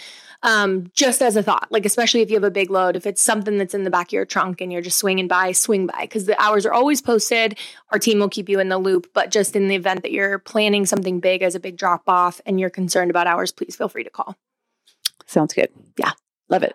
Um, 0.42 0.90
just 0.94 1.20
as 1.20 1.36
a 1.36 1.42
thought, 1.42 1.66
like 1.70 1.84
especially 1.84 2.20
if 2.20 2.30
you 2.30 2.36
have 2.36 2.44
a 2.44 2.50
big 2.50 2.70
load, 2.70 2.96
if 2.96 3.06
it's 3.06 3.22
something 3.22 3.58
that's 3.58 3.74
in 3.74 3.82
the 3.82 3.90
back 3.90 4.08
of 4.08 4.12
your 4.12 4.24
trunk 4.24 4.60
and 4.60 4.72
you're 4.72 4.82
just 4.82 4.98
swinging 4.98 5.26
by, 5.26 5.52
swing 5.52 5.86
by 5.86 6.02
because 6.02 6.26
the 6.26 6.40
hours 6.40 6.64
are 6.64 6.72
always 6.72 7.02
posted. 7.02 7.58
Our 7.90 7.98
team 7.98 8.20
will 8.20 8.28
keep 8.28 8.48
you 8.48 8.60
in 8.60 8.68
the 8.68 8.78
loop. 8.78 9.10
But 9.12 9.30
just 9.30 9.56
in 9.56 9.68
the 9.68 9.74
event 9.74 10.02
that 10.02 10.12
you're 10.12 10.38
planning 10.38 10.86
something 10.86 11.18
big 11.18 11.42
as 11.42 11.54
a 11.54 11.60
big 11.60 11.76
drop 11.76 12.02
off 12.06 12.40
and 12.46 12.60
you're 12.60 12.70
concerned 12.70 13.10
about 13.10 13.26
hours, 13.26 13.50
please 13.50 13.74
feel 13.74 13.88
free 13.88 14.04
to 14.04 14.10
call. 14.10 14.36
Sounds 15.26 15.54
good. 15.54 15.70
Yeah, 15.96 16.12
love 16.48 16.62
it. 16.62 16.74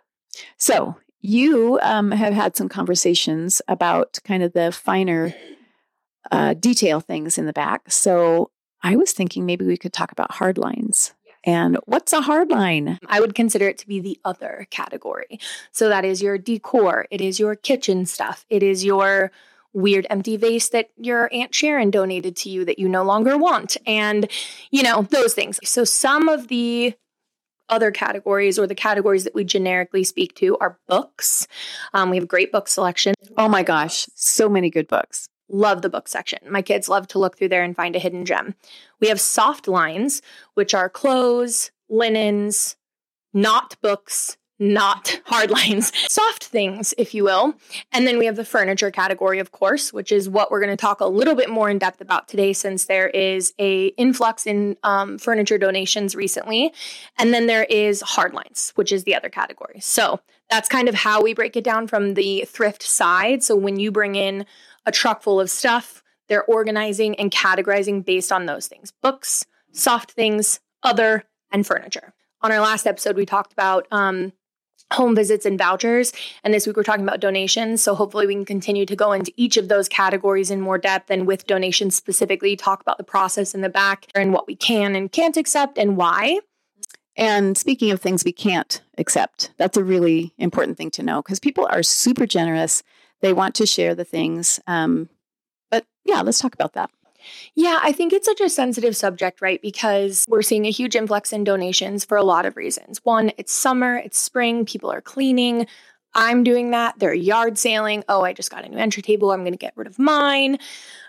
So 0.57 0.97
you 1.21 1.79
um, 1.81 2.11
have 2.11 2.33
had 2.33 2.57
some 2.57 2.67
conversations 2.67 3.61
about 3.69 4.19
kind 4.25 4.43
of 4.43 4.51
the 4.51 4.73
finer 4.73 5.33
uh, 6.31 6.53
detail 6.53 6.99
things 6.99 7.37
in 7.37 7.45
the 7.45 7.53
back. 7.53 7.91
So 7.91 8.51
I 8.81 8.97
was 8.97 9.13
thinking 9.13 9.45
maybe 9.45 9.65
we 9.65 9.77
could 9.77 9.93
talk 9.93 10.11
about 10.11 10.33
hard 10.33 10.57
lines. 10.57 11.13
And 11.43 11.77
what's 11.85 12.13
a 12.13 12.21
hard 12.21 12.49
line? 12.49 12.99
I 13.07 13.19
would 13.19 13.35
consider 13.35 13.67
it 13.67 13.77
to 13.79 13.87
be 13.87 13.99
the 13.99 14.19
other 14.23 14.67
category. 14.69 15.39
So 15.71 15.89
that 15.89 16.05
is 16.05 16.21
your 16.21 16.37
decor, 16.37 17.07
it 17.11 17.21
is 17.21 17.39
your 17.39 17.55
kitchen 17.55 18.05
stuff, 18.05 18.45
it 18.49 18.63
is 18.63 18.85
your 18.85 19.31
weird 19.73 20.05
empty 20.09 20.37
vase 20.37 20.69
that 20.69 20.89
your 20.97 21.33
Aunt 21.33 21.53
Sharon 21.53 21.89
donated 21.89 22.35
to 22.37 22.49
you 22.49 22.63
that 22.65 22.79
you 22.79 22.87
no 22.87 23.03
longer 23.03 23.37
want, 23.37 23.75
and 23.85 24.29
you 24.71 24.83
know, 24.83 25.01
those 25.03 25.33
things. 25.33 25.59
So 25.63 25.83
some 25.83 26.29
of 26.29 26.47
the 26.47 26.95
other 27.69 27.91
categories 27.91 28.59
or 28.59 28.67
the 28.67 28.75
categories 28.75 29.23
that 29.23 29.33
we 29.33 29.43
generically 29.43 30.03
speak 30.03 30.35
to 30.35 30.57
are 30.59 30.77
books. 30.87 31.47
Um, 31.93 32.09
we 32.09 32.17
have 32.17 32.25
a 32.25 32.27
great 32.27 32.51
book 32.51 32.67
selection. 32.67 33.15
Oh 33.37 33.49
my 33.49 33.63
gosh, 33.63 34.05
so 34.15 34.47
many 34.47 34.69
good 34.69 34.87
books. 34.87 35.27
Love 35.49 35.81
the 35.81 35.89
book 35.89 36.07
section. 36.07 36.39
My 36.49 36.61
kids 36.61 36.89
love 36.89 37.07
to 37.09 37.19
look 37.19 37.37
through 37.37 37.49
there 37.49 37.63
and 37.63 37.75
find 37.75 37.95
a 37.95 37.99
hidden 37.99 38.25
gem. 38.25 38.55
We 38.99 39.09
have 39.09 39.19
soft 39.19 39.67
lines, 39.67 40.21
which 40.53 40.73
are 40.73 40.89
clothes, 40.89 41.71
linens, 41.89 42.75
not 43.33 43.75
books, 43.81 44.37
not 44.59 45.19
hard 45.25 45.51
lines, 45.51 45.91
soft 46.09 46.45
things, 46.45 46.93
if 46.97 47.13
you 47.13 47.23
will. 47.23 47.55
And 47.91 48.07
then 48.07 48.17
we 48.17 48.25
have 48.25 48.35
the 48.35 48.45
furniture 48.45 48.91
category, 48.91 49.39
of 49.39 49.51
course, 49.51 49.91
which 49.91 50.11
is 50.11 50.29
what 50.29 50.51
we're 50.51 50.59
going 50.59 50.69
to 50.69 50.77
talk 50.77 51.01
a 51.01 51.05
little 51.05 51.35
bit 51.35 51.49
more 51.49 51.69
in 51.69 51.77
depth 51.77 52.01
about 52.01 52.27
today, 52.27 52.53
since 52.53 52.85
there 52.85 53.09
is 53.09 53.53
a 53.59 53.87
influx 53.87 54.45
in 54.47 54.77
um, 54.83 55.17
furniture 55.17 55.57
donations 55.57 56.15
recently. 56.15 56.73
And 57.17 57.33
then 57.33 57.47
there 57.47 57.65
is 57.65 58.01
hard 58.01 58.33
lines, 58.33 58.71
which 58.75 58.91
is 58.91 59.03
the 59.03 59.15
other 59.15 59.29
category. 59.29 59.79
So 59.81 60.19
that's 60.49 60.69
kind 60.69 60.87
of 60.87 60.95
how 60.95 61.21
we 61.21 61.33
break 61.33 61.57
it 61.57 61.63
down 61.63 61.87
from 61.87 62.13
the 62.13 62.45
thrift 62.47 62.83
side. 62.83 63.43
So 63.43 63.55
when 63.55 63.79
you 63.79 63.91
bring 63.91 64.15
in 64.15 64.45
a 64.85 64.91
truck 64.91 65.21
full 65.21 65.39
of 65.39 65.49
stuff. 65.49 66.03
They're 66.29 66.45
organizing 66.45 67.15
and 67.15 67.31
categorizing 67.31 68.05
based 68.05 68.31
on 68.31 68.45
those 68.45 68.67
things 68.67 68.91
books, 69.01 69.45
soft 69.71 70.11
things, 70.11 70.59
other, 70.81 71.25
and 71.51 71.65
furniture. 71.65 72.13
On 72.41 72.51
our 72.51 72.59
last 72.59 72.87
episode, 72.87 73.15
we 73.15 73.25
talked 73.25 73.53
about 73.53 73.87
um, 73.91 74.33
home 74.91 75.15
visits 75.15 75.45
and 75.45 75.57
vouchers. 75.57 76.13
And 76.43 76.53
this 76.53 76.67
week, 76.67 76.77
we're 76.77 76.83
talking 76.83 77.03
about 77.03 77.19
donations. 77.19 77.81
So 77.81 77.95
hopefully, 77.95 78.27
we 78.27 78.33
can 78.33 78.45
continue 78.45 78.85
to 78.85 78.95
go 78.95 79.11
into 79.11 79.31
each 79.35 79.57
of 79.57 79.67
those 79.67 79.87
categories 79.87 80.51
in 80.51 80.61
more 80.61 80.77
depth 80.77 81.09
and 81.09 81.27
with 81.27 81.47
donations 81.47 81.95
specifically, 81.95 82.55
talk 82.55 82.81
about 82.81 82.97
the 82.97 83.03
process 83.03 83.53
in 83.53 83.61
the 83.61 83.69
back 83.69 84.07
and 84.15 84.33
what 84.33 84.47
we 84.47 84.55
can 84.55 84.95
and 84.95 85.11
can't 85.11 85.37
accept 85.37 85.77
and 85.77 85.97
why. 85.97 86.39
And 87.15 87.57
speaking 87.57 87.91
of 87.91 88.01
things 88.01 88.23
we 88.25 88.31
can't 88.31 88.81
accept, 88.97 89.51
that's 89.57 89.77
a 89.77 89.83
really 89.83 90.33
important 90.37 90.77
thing 90.77 90.89
to 90.91 91.03
know 91.03 91.21
because 91.21 91.39
people 91.39 91.67
are 91.69 91.83
super 91.83 92.25
generous 92.25 92.81
they 93.23 93.33
want 93.33 93.55
to 93.55 93.65
share 93.65 93.95
the 93.95 94.03
things. 94.03 94.59
Um, 94.67 95.09
but 95.71 95.85
yeah, 96.03 96.21
let's 96.21 96.39
talk 96.39 96.53
about 96.53 96.73
that. 96.73 96.91
Yeah, 97.55 97.79
I 97.81 97.93
think 97.93 98.11
it's 98.11 98.25
such 98.25 98.41
a 98.41 98.49
sensitive 98.49 98.97
subject, 98.97 99.41
right? 99.41 99.61
Because 99.61 100.25
we're 100.27 100.41
seeing 100.41 100.65
a 100.65 100.71
huge 100.71 100.93
influx 100.93 101.31
in 101.31 101.45
donations 101.45 102.03
for 102.03 102.17
a 102.17 102.23
lot 102.23 102.45
of 102.45 102.57
reasons. 102.57 102.99
One, 103.03 103.31
it's 103.37 103.53
summer, 103.53 103.95
it's 103.95 104.19
spring, 104.19 104.65
people 104.65 104.91
are 104.91 104.99
cleaning. 105.01 105.65
I'm 106.13 106.43
doing 106.43 106.71
that. 106.71 106.99
They're 106.99 107.13
yard 107.13 107.57
sailing. 107.57 108.03
Oh, 108.09 108.23
I 108.23 108.33
just 108.33 108.51
got 108.51 108.65
a 108.65 108.69
new 108.69 108.77
entry 108.77 109.01
table. 109.01 109.31
I'm 109.31 109.41
going 109.41 109.53
to 109.53 109.57
get 109.57 109.73
rid 109.77 109.87
of 109.87 109.97
mine. 109.97 110.59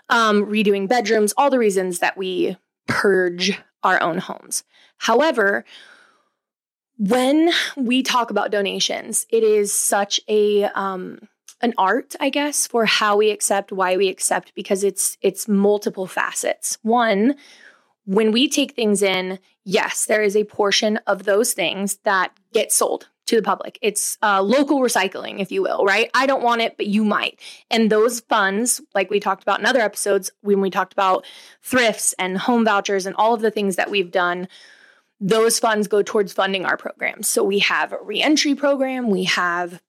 Um, 0.09 0.45
redoing 0.45 0.87
bedrooms, 0.87 1.33
all 1.35 1.49
the 1.49 1.59
reasons 1.59 1.99
that 1.99 2.17
we 2.17 2.55
purge 2.87 3.59
our 3.83 4.01
own 4.01 4.19
homes. 4.19 4.63
However, 4.99 5.65
when 6.97 7.51
we 7.75 8.03
talk 8.03 8.31
about 8.31 8.51
donations, 8.51 9.25
it 9.29 9.43
is 9.43 9.73
such 9.73 10.21
a 10.29 10.63
um, 10.63 11.27
an 11.61 11.73
art, 11.77 12.15
I 12.19 12.29
guess, 12.29 12.67
for 12.67 12.85
how 12.85 13.17
we 13.17 13.29
accept, 13.31 13.71
why 13.71 13.97
we 13.97 14.07
accept, 14.09 14.53
because 14.55 14.83
it's 14.83 15.17
it's 15.21 15.47
multiple 15.47 16.07
facets. 16.07 16.77
One, 16.81 17.35
when 18.05 18.31
we 18.31 18.47
take 18.47 18.73
things 18.73 19.01
in, 19.01 19.39
yes, 19.63 20.05
there 20.05 20.21
is 20.21 20.35
a 20.35 20.43
portion 20.43 20.97
of 21.07 21.23
those 21.23 21.53
things 21.53 21.97
that 22.03 22.31
get 22.53 22.71
sold 22.71 23.09
to 23.27 23.35
the 23.35 23.41
public. 23.41 23.79
It's 23.81 24.17
uh, 24.21 24.41
local 24.41 24.81
recycling, 24.81 25.39
if 25.39 25.51
you 25.51 25.63
will, 25.63 25.83
right? 25.83 26.11
I 26.13 26.27
don't 26.27 26.43
want 26.43 26.61
it, 26.61 26.77
but 26.77 26.85
you 26.85 27.03
might. 27.03 27.39
And 27.71 27.89
those 27.89 28.19
funds, 28.19 28.81
like 28.93 29.09
we 29.09 29.19
talked 29.19 29.41
about 29.41 29.59
in 29.59 29.65
other 29.65 29.81
episodes, 29.81 30.31
when 30.41 30.61
we 30.61 30.69
talked 30.69 30.93
about 30.93 31.25
thrifts 31.63 32.13
and 32.19 32.37
home 32.37 32.65
vouchers 32.65 33.07
and 33.07 33.15
all 33.15 33.33
of 33.33 33.41
the 33.41 33.49
things 33.49 33.77
that 33.77 33.89
we've 33.89 34.11
done, 34.11 34.47
those 35.19 35.57
funds 35.57 35.87
go 35.87 36.03
towards 36.03 36.33
funding 36.33 36.65
our 36.65 36.77
programs. 36.77 37.27
So 37.27 37.43
we 37.43 37.59
have 37.59 37.93
a 37.93 38.01
reentry 38.01 38.53
program, 38.53 39.09
we 39.09 39.23
have 39.23 39.81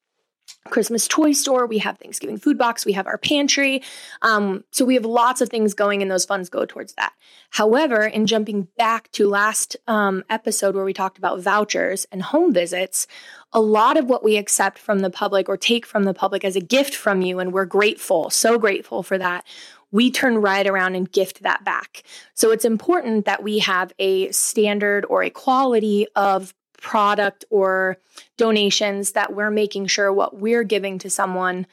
Christmas 0.70 1.08
toy 1.08 1.32
store, 1.32 1.66
we 1.66 1.78
have 1.78 1.98
Thanksgiving 1.98 2.38
food 2.38 2.58
box, 2.58 2.84
we 2.84 2.92
have 2.92 3.06
our 3.06 3.18
pantry. 3.18 3.82
Um, 4.22 4.64
so 4.70 4.84
we 4.84 4.94
have 4.94 5.04
lots 5.04 5.40
of 5.40 5.48
things 5.48 5.74
going, 5.74 6.02
and 6.02 6.10
those 6.10 6.24
funds 6.24 6.48
go 6.48 6.64
towards 6.64 6.94
that. 6.94 7.12
However, 7.50 8.04
in 8.04 8.26
jumping 8.26 8.68
back 8.76 9.10
to 9.12 9.28
last 9.28 9.76
um, 9.86 10.24
episode 10.28 10.74
where 10.74 10.84
we 10.84 10.92
talked 10.92 11.18
about 11.18 11.40
vouchers 11.40 12.06
and 12.12 12.22
home 12.22 12.52
visits, 12.52 13.06
a 13.52 13.60
lot 13.60 13.96
of 13.96 14.06
what 14.06 14.24
we 14.24 14.36
accept 14.36 14.78
from 14.78 15.00
the 15.00 15.10
public 15.10 15.48
or 15.48 15.56
take 15.56 15.86
from 15.86 16.04
the 16.04 16.14
public 16.14 16.44
as 16.44 16.56
a 16.56 16.60
gift 16.60 16.94
from 16.94 17.22
you, 17.22 17.38
and 17.38 17.52
we're 17.52 17.64
grateful, 17.64 18.30
so 18.30 18.58
grateful 18.58 19.02
for 19.02 19.18
that. 19.18 19.44
We 19.92 20.10
turn 20.10 20.38
right 20.38 20.66
around 20.66 20.96
and 20.96 21.10
gift 21.10 21.42
that 21.42 21.64
back. 21.64 22.02
So 22.34 22.50
it's 22.50 22.64
important 22.64 23.24
that 23.24 23.42
we 23.42 23.60
have 23.60 23.92
a 23.98 24.30
standard 24.32 25.06
or 25.08 25.22
a 25.22 25.30
quality 25.30 26.06
of 26.16 26.54
product 26.78 27.44
or 27.50 27.98
donations 28.36 29.12
that 29.12 29.34
we're 29.34 29.50
making 29.50 29.86
sure 29.86 30.12
what 30.12 30.38
we're 30.38 30.64
giving 30.64 30.98
to 30.98 31.10
someone 31.10 31.66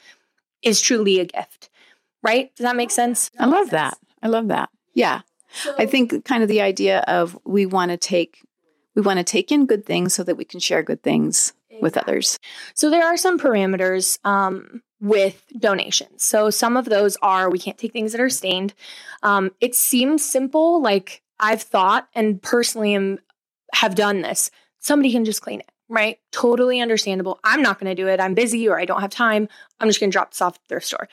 is 0.62 0.80
truly 0.80 1.20
a 1.20 1.24
gift. 1.24 1.70
Right? 2.22 2.54
Does 2.56 2.64
that 2.64 2.76
make 2.76 2.90
sense? 2.90 3.30
I 3.38 3.46
love 3.46 3.70
that. 3.70 3.98
I 4.22 4.28
love 4.28 4.48
that. 4.48 4.70
Yeah. 4.94 5.20
So, 5.52 5.74
I 5.78 5.86
think 5.86 6.24
kind 6.24 6.42
of 6.42 6.48
the 6.48 6.62
idea 6.62 7.00
of 7.00 7.38
we 7.44 7.66
want 7.66 7.90
to 7.90 7.96
take 7.96 8.42
we 8.94 9.02
want 9.02 9.18
to 9.18 9.24
take 9.24 9.50
in 9.52 9.66
good 9.66 9.84
things 9.84 10.14
so 10.14 10.22
that 10.22 10.36
we 10.36 10.44
can 10.44 10.60
share 10.60 10.82
good 10.82 11.02
things 11.02 11.52
exactly. 11.68 11.82
with 11.82 11.96
others. 11.96 12.38
So 12.74 12.90
there 12.90 13.04
are 13.04 13.16
some 13.16 13.38
parameters 13.38 14.18
um, 14.24 14.82
with 15.00 15.44
donations. 15.58 16.24
So 16.24 16.50
some 16.50 16.76
of 16.76 16.86
those 16.86 17.16
are 17.20 17.50
we 17.50 17.58
can't 17.58 17.78
take 17.78 17.92
things 17.92 18.12
that 18.12 18.20
are 18.20 18.30
stained. 18.30 18.72
Um, 19.22 19.50
it 19.60 19.74
seems 19.74 20.24
simple, 20.24 20.80
like 20.80 21.22
I've 21.40 21.62
thought 21.62 22.08
and 22.14 22.40
personally 22.40 22.94
am 22.94 23.18
have 23.74 23.96
done 23.96 24.22
this 24.22 24.50
somebody 24.84 25.10
can 25.10 25.24
just 25.24 25.40
clean 25.40 25.60
it, 25.60 25.70
right? 25.88 26.18
Totally 26.30 26.80
understandable. 26.80 27.40
I'm 27.42 27.62
not 27.62 27.80
going 27.80 27.94
to 27.94 28.00
do 28.00 28.06
it. 28.06 28.20
I'm 28.20 28.34
busy 28.34 28.68
or 28.68 28.78
I 28.78 28.84
don't 28.84 29.00
have 29.00 29.10
time. 29.10 29.48
I'm 29.80 29.88
just 29.88 29.98
going 29.98 30.10
to 30.10 30.12
drop 30.12 30.32
this 30.32 30.42
off 30.42 30.56
at 30.56 30.62
the 30.62 30.68
thrift 30.68 30.86
store. 30.86 31.08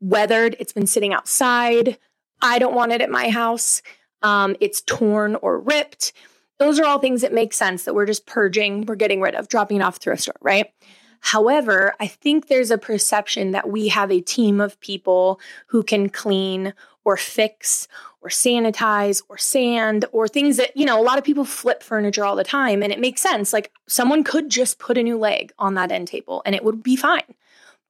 Weathered, 0.00 0.56
it's 0.58 0.72
been 0.72 0.88
sitting 0.88 1.14
outside. 1.14 1.96
I 2.42 2.58
don't 2.58 2.74
want 2.74 2.92
it 2.92 3.00
at 3.00 3.10
my 3.10 3.30
house. 3.30 3.82
Um, 4.22 4.56
it's 4.60 4.80
torn 4.82 5.36
or 5.36 5.60
ripped. 5.60 6.12
Those 6.58 6.80
are 6.80 6.84
all 6.84 6.98
things 6.98 7.22
that 7.22 7.32
make 7.32 7.52
sense 7.52 7.84
that 7.84 7.94
we're 7.94 8.06
just 8.06 8.26
purging, 8.26 8.84
we're 8.86 8.96
getting 8.96 9.20
rid 9.20 9.36
of, 9.36 9.48
dropping 9.48 9.76
it 9.76 9.82
off 9.82 9.98
thrift 9.98 10.22
store, 10.22 10.34
right? 10.40 10.72
However, 11.20 11.94
I 12.00 12.08
think 12.08 12.48
there's 12.48 12.70
a 12.70 12.78
perception 12.78 13.52
that 13.52 13.70
we 13.70 13.88
have 13.88 14.10
a 14.10 14.20
team 14.20 14.60
of 14.60 14.78
people 14.80 15.40
who 15.68 15.82
can 15.82 16.08
clean 16.08 16.74
or 17.04 17.16
fix 17.16 17.86
or 18.24 18.30
sanitize 18.30 19.22
or 19.28 19.36
sand 19.36 20.06
or 20.10 20.26
things 20.26 20.56
that, 20.56 20.76
you 20.76 20.86
know, 20.86 20.98
a 20.98 21.04
lot 21.04 21.18
of 21.18 21.24
people 21.24 21.44
flip 21.44 21.82
furniture 21.82 22.24
all 22.24 22.34
the 22.34 22.42
time 22.42 22.82
and 22.82 22.92
it 22.92 22.98
makes 22.98 23.20
sense. 23.20 23.52
Like 23.52 23.70
someone 23.86 24.24
could 24.24 24.50
just 24.50 24.78
put 24.78 24.98
a 24.98 25.02
new 25.02 25.18
leg 25.18 25.52
on 25.58 25.74
that 25.74 25.92
end 25.92 26.08
table 26.08 26.42
and 26.46 26.54
it 26.54 26.64
would 26.64 26.82
be 26.82 26.96
fine. 26.96 27.34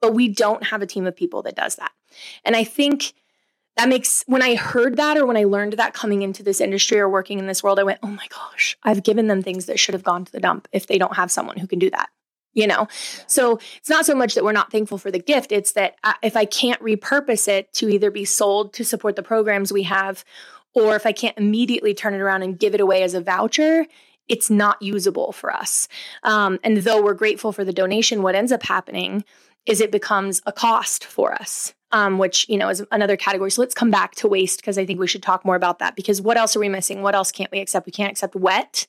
But 0.00 0.12
we 0.12 0.28
don't 0.28 0.64
have 0.64 0.82
a 0.82 0.86
team 0.86 1.06
of 1.06 1.16
people 1.16 1.42
that 1.42 1.54
does 1.54 1.76
that. 1.76 1.92
And 2.44 2.56
I 2.56 2.64
think 2.64 3.14
that 3.76 3.88
makes 3.88 4.24
when 4.26 4.42
I 4.42 4.56
heard 4.56 4.96
that 4.96 5.16
or 5.16 5.24
when 5.24 5.36
I 5.36 5.44
learned 5.44 5.74
that 5.74 5.94
coming 5.94 6.22
into 6.22 6.42
this 6.42 6.60
industry 6.60 6.98
or 6.98 7.08
working 7.08 7.38
in 7.38 7.46
this 7.46 7.62
world, 7.62 7.78
I 7.78 7.84
went, 7.84 8.00
oh 8.02 8.08
my 8.08 8.26
gosh, 8.28 8.76
I've 8.82 9.02
given 9.02 9.28
them 9.28 9.42
things 9.42 9.66
that 9.66 9.78
should 9.78 9.94
have 9.94 10.04
gone 10.04 10.24
to 10.24 10.32
the 10.32 10.40
dump 10.40 10.68
if 10.72 10.86
they 10.86 10.98
don't 10.98 11.16
have 11.16 11.30
someone 11.30 11.58
who 11.58 11.66
can 11.66 11.78
do 11.78 11.90
that 11.90 12.10
you 12.54 12.66
know? 12.66 12.88
So 13.26 13.58
it's 13.76 13.90
not 13.90 14.06
so 14.06 14.14
much 14.14 14.34
that 14.34 14.44
we're 14.44 14.52
not 14.52 14.72
thankful 14.72 14.98
for 14.98 15.10
the 15.10 15.18
gift 15.18 15.52
it's 15.52 15.72
that 15.72 15.96
if 16.22 16.36
i 16.36 16.44
can't 16.44 16.80
repurpose 16.80 17.48
it 17.48 17.72
to 17.72 17.88
either 17.88 18.10
be 18.10 18.24
sold 18.24 18.72
to 18.74 18.84
support 18.84 19.16
the 19.16 19.22
programs 19.22 19.72
we 19.72 19.82
have 19.82 20.24
or 20.74 20.96
if 20.96 21.06
i 21.06 21.12
can't 21.12 21.36
immediately 21.38 21.94
turn 21.94 22.14
it 22.14 22.20
around 22.20 22.42
and 22.42 22.58
give 22.58 22.74
it 22.74 22.80
away 22.80 23.02
as 23.02 23.14
a 23.14 23.20
voucher 23.20 23.86
it's 24.26 24.48
not 24.48 24.80
usable 24.80 25.32
for 25.32 25.52
us. 25.52 25.86
Um, 26.22 26.58
and 26.64 26.78
though 26.78 27.02
we're 27.02 27.12
grateful 27.12 27.52
for 27.52 27.64
the 27.64 27.74
donation 27.74 28.22
what 28.22 28.34
ends 28.34 28.52
up 28.52 28.62
happening 28.62 29.24
is 29.66 29.80
it 29.80 29.90
becomes 29.90 30.40
a 30.46 30.52
cost 30.52 31.04
for 31.04 31.34
us 31.34 31.74
um, 31.92 32.18
which 32.18 32.46
you 32.48 32.58
know 32.58 32.68
is 32.68 32.84
another 32.90 33.16
category. 33.16 33.50
So 33.50 33.62
let's 33.62 33.74
come 33.74 33.90
back 33.90 34.16
to 34.16 34.28
waste 34.28 34.60
because 34.60 34.76
i 34.76 34.84
think 34.84 34.98
we 34.98 35.06
should 35.06 35.22
talk 35.22 35.44
more 35.44 35.54
about 35.54 35.78
that 35.78 35.94
because 35.94 36.20
what 36.20 36.36
else 36.36 36.56
are 36.56 36.60
we 36.60 36.68
missing? 36.68 37.02
What 37.02 37.14
else 37.14 37.30
can't 37.30 37.50
we 37.52 37.60
accept? 37.60 37.86
We 37.86 37.92
can't 37.92 38.10
accept 38.10 38.34
wet 38.34 38.86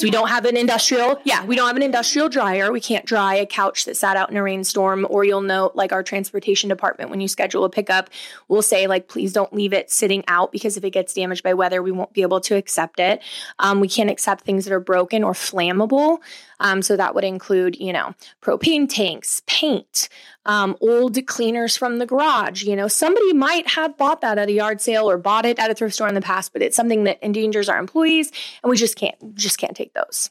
so 0.00 0.06
we 0.06 0.10
don't 0.10 0.28
have 0.28 0.44
an 0.46 0.56
industrial, 0.56 1.20
yeah, 1.24 1.44
we 1.44 1.56
don't 1.56 1.66
have 1.66 1.76
an 1.76 1.82
industrial 1.82 2.28
dryer. 2.28 2.72
We 2.72 2.80
can't 2.80 3.04
dry 3.04 3.34
a 3.34 3.46
couch 3.46 3.84
that 3.84 3.96
sat 3.96 4.16
out 4.16 4.30
in 4.30 4.36
a 4.36 4.42
rainstorm. 4.42 5.06
Or 5.10 5.24
you'll 5.24 5.42
note, 5.42 5.76
like 5.76 5.92
our 5.92 6.02
transportation 6.02 6.68
department, 6.68 7.10
when 7.10 7.20
you 7.20 7.28
schedule 7.28 7.64
a 7.64 7.70
pickup, 7.70 8.10
we'll 8.48 8.62
say, 8.62 8.86
like, 8.86 9.08
please 9.08 9.32
don't 9.32 9.52
leave 9.52 9.72
it 9.72 9.90
sitting 9.90 10.24
out 10.26 10.52
because 10.52 10.76
if 10.76 10.84
it 10.84 10.90
gets 10.90 11.12
damaged 11.12 11.42
by 11.42 11.54
weather, 11.54 11.82
we 11.82 11.92
won't 11.92 12.12
be 12.12 12.22
able 12.22 12.40
to 12.40 12.56
accept 12.56 12.98
it. 12.98 13.22
Um, 13.58 13.80
we 13.80 13.88
can't 13.88 14.10
accept 14.10 14.44
things 14.44 14.64
that 14.64 14.72
are 14.72 14.80
broken 14.80 15.22
or 15.22 15.32
flammable. 15.32 16.18
Um, 16.60 16.82
so 16.82 16.96
that 16.96 17.14
would 17.14 17.24
include, 17.24 17.76
you 17.78 17.92
know, 17.92 18.14
propane 18.42 18.88
tanks, 18.88 19.42
paint, 19.46 20.08
um, 20.46 20.76
old 20.80 21.26
cleaners 21.26 21.76
from 21.76 21.98
the 21.98 22.06
garage. 22.06 22.62
You 22.62 22.76
know, 22.76 22.88
somebody 22.88 23.32
might 23.32 23.68
have 23.68 23.96
bought 23.96 24.20
that 24.22 24.38
at 24.38 24.48
a 24.48 24.52
yard 24.52 24.80
sale 24.80 25.08
or 25.08 25.18
bought 25.18 25.46
it 25.46 25.58
at 25.58 25.70
a 25.70 25.74
thrift 25.74 25.94
store 25.94 26.08
in 26.08 26.14
the 26.14 26.20
past, 26.20 26.52
but 26.52 26.62
it's 26.62 26.76
something 26.76 27.04
that 27.04 27.18
endangers 27.22 27.68
our 27.68 27.78
employees, 27.78 28.32
and 28.62 28.70
we 28.70 28.76
just 28.76 28.96
can't 28.96 29.34
just 29.34 29.58
can't 29.58 29.76
take 29.76 29.94
those. 29.94 30.30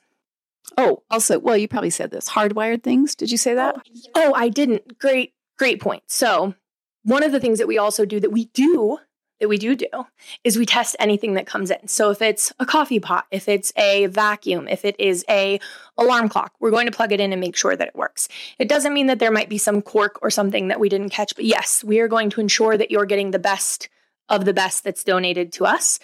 Oh, 0.77 1.03
also, 1.09 1.39
well, 1.39 1.57
you 1.57 1.67
probably 1.67 1.89
said 1.89 2.11
this 2.11 2.29
hardwired 2.29 2.83
things. 2.83 3.15
Did 3.15 3.31
you 3.31 3.37
say 3.37 3.55
that? 3.55 3.75
Oh, 4.15 4.33
I 4.33 4.49
didn't. 4.49 4.99
Great, 4.99 5.33
great 5.57 5.81
point. 5.81 6.03
So, 6.07 6.53
one 7.03 7.23
of 7.23 7.31
the 7.31 7.39
things 7.39 7.57
that 7.59 7.67
we 7.67 7.77
also 7.77 8.05
do 8.05 8.19
that 8.19 8.31
we 8.31 8.45
do 8.45 8.99
that 9.39 9.49
we 9.49 9.57
do 9.57 9.75
do 9.75 9.87
is 10.43 10.57
we 10.57 10.65
test 10.65 10.95
anything 10.99 11.33
that 11.33 11.47
comes 11.47 11.71
in. 11.71 11.87
So 11.87 12.11
if 12.11 12.21
it's 12.21 12.53
a 12.59 12.65
coffee 12.65 12.99
pot, 12.99 13.25
if 13.31 13.47
it's 13.47 13.71
a 13.75 14.07
vacuum, 14.07 14.67
if 14.67 14.85
it 14.85 14.95
is 14.99 15.25
a 15.29 15.59
alarm 15.97 16.29
clock, 16.29 16.53
we're 16.59 16.71
going 16.71 16.85
to 16.85 16.91
plug 16.91 17.11
it 17.11 17.19
in 17.19 17.31
and 17.31 17.39
make 17.39 17.55
sure 17.55 17.75
that 17.75 17.87
it 17.87 17.95
works. 17.95 18.27
It 18.57 18.69
doesn't 18.69 18.93
mean 18.93 19.07
that 19.07 19.19
there 19.19 19.31
might 19.31 19.49
be 19.49 19.57
some 19.57 19.81
cork 19.81 20.19
or 20.21 20.29
something 20.29 20.67
that 20.67 20.79
we 20.79 20.89
didn't 20.89 21.09
catch, 21.09 21.35
but 21.35 21.45
yes, 21.45 21.83
we 21.83 21.99
are 21.99 22.07
going 22.07 22.29
to 22.31 22.41
ensure 22.41 22.77
that 22.77 22.91
you're 22.91 23.05
getting 23.05 23.31
the 23.31 23.39
best 23.39 23.89
of 24.29 24.45
the 24.45 24.53
best 24.53 24.83
that's 24.83 25.03
donated 25.03 25.51
to 25.53 25.65
us. 25.65 25.99